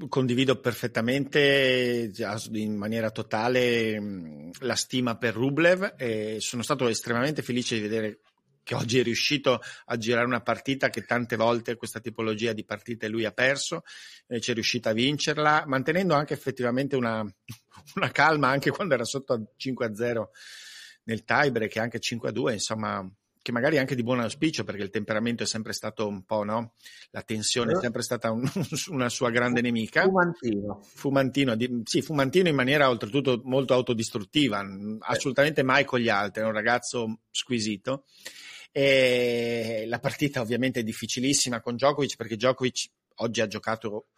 [0.09, 2.11] Condivido perfettamente
[2.53, 8.21] in maniera totale la stima per Rublev e sono stato estremamente felice di vedere
[8.69, 13.09] che oggi è riuscito a girare una partita che tante volte questa tipologia di partite
[13.09, 13.83] lui ha perso,
[14.27, 17.23] e ci è riuscito a vincerla, mantenendo anche effettivamente una,
[17.97, 20.23] una calma anche quando era sotto a 5-0
[21.05, 23.11] nel tiebreak e anche 5-2, insomma
[23.41, 26.75] che magari anche di buon auspicio perché il temperamento è sempre stato un po', no?
[27.13, 27.81] La tensione è eh.
[27.81, 28.43] sempre stata un,
[28.91, 30.03] una sua grande nemica.
[30.03, 30.83] Fumantino.
[30.83, 34.63] Fumantino, di, sì, fumantino in maniera oltretutto molto autodistruttiva,
[34.99, 38.05] assolutamente mai con gli altri, è un ragazzo squisito.
[38.71, 44.09] E la partita ovviamente è difficilissima con Djokovic perché Djokovic oggi ha giocato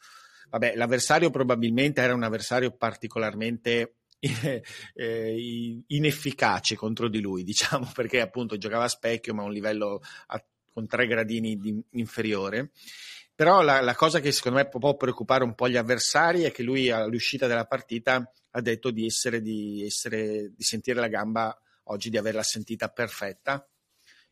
[0.51, 3.94] vabbè, l'avversario probabilmente era un avversario particolarmente
[4.94, 10.03] eh, inefficace contro di lui, diciamo, perché appunto giocava a specchio, ma a un livello
[10.26, 12.72] a, con tre gradini di, inferiore.
[13.34, 16.62] Però la, la, cosa che secondo me può preoccupare un po' gli avversari è che
[16.62, 22.11] lui all'uscita della partita ha detto di essere, di, essere, di sentire la gamba oggi,
[22.11, 23.66] di averla sentita perfetta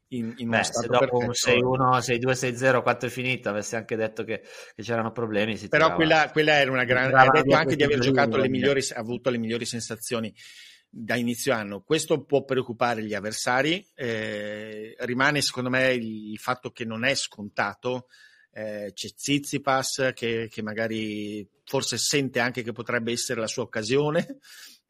[0.09, 4.25] in, in Beh, se dopo un 6-1, 6-2, 6-0, quanto è finito, avessi anche detto
[4.25, 4.43] che,
[4.75, 5.57] che c'erano problemi.
[5.57, 7.17] Però tirava, quella, quella, era una grande.
[7.17, 10.33] Ha detto anche di aver giocato le migliori, ha avuto le migliori sensazioni
[10.89, 11.83] da inizio anno.
[11.83, 13.87] Questo può preoccupare gli avversari.
[13.95, 18.07] Eh, rimane, secondo me, il, il, fatto che non è scontato.
[18.51, 24.39] Eh, c'è Zizipas che, che magari forse sente anche che potrebbe essere la sua occasione.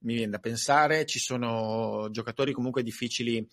[0.02, 1.04] Mi viene da pensare.
[1.06, 3.44] Ci sono giocatori comunque difficili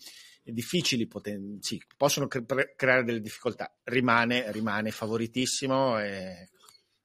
[0.52, 3.74] difficili, poten- sì, possono cre- creare delle difficoltà.
[3.84, 6.50] Rimane, rimane favoritissimo e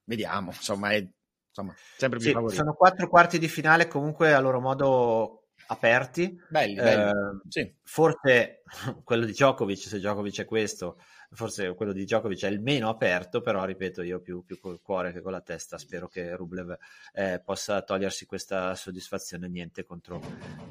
[0.04, 1.06] vediamo, insomma, è
[1.48, 2.60] insomma, sempre più sì, favorito.
[2.60, 6.36] Sono quattro quarti di finale comunque a loro modo aperti.
[6.48, 7.08] Belli, belli.
[7.08, 7.74] Eh, sì.
[7.82, 8.62] Forse
[9.04, 10.98] quello di Djokovic, se Djokovic è questo,
[11.32, 15.12] forse quello di Djokovic è il meno aperto, però ripeto, io più, più col cuore
[15.12, 16.76] che con la testa spero che Rublev
[17.14, 20.20] eh, possa togliersi questa soddisfazione, niente contro,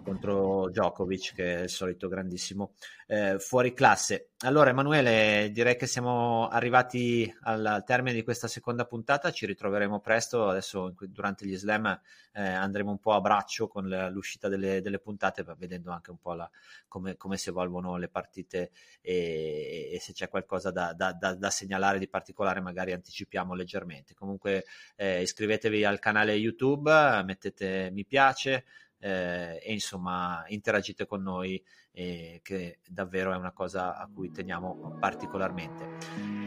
[0.04, 2.74] contro Djokovic che è il solito grandissimo
[3.08, 4.30] eh, fuori classe.
[4.44, 10.48] Allora Emanuele, direi che siamo arrivati al termine di questa seconda puntata, ci ritroveremo presto,
[10.48, 12.00] adesso durante gli slam
[12.34, 16.34] eh, andremo un po' a braccio con l'uscita delle, delle puntate, vedendo anche un po'
[16.34, 16.50] la,
[16.88, 21.50] come, come, si evolvono le partite e, e se c'è qualcosa da, da, da, da,
[21.50, 24.14] segnalare di particolare magari anticipiamo leggermente.
[24.14, 24.66] Comunque
[24.98, 26.92] eh, iscrivetevi al canale YouTube,
[27.24, 28.66] mettete mi piace
[29.00, 34.98] eh, e insomma interagite con noi eh, che davvero è una cosa a cui teniamo
[35.00, 35.98] particolarmente.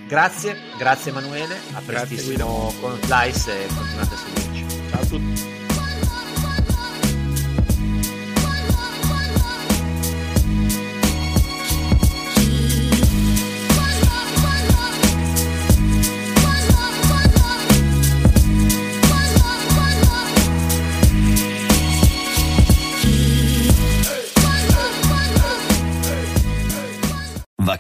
[0.07, 4.91] Grazie, grazie Emanuele, a prestissimo con Slice e continuate a seguirci.
[4.91, 5.64] Ciao a tutti.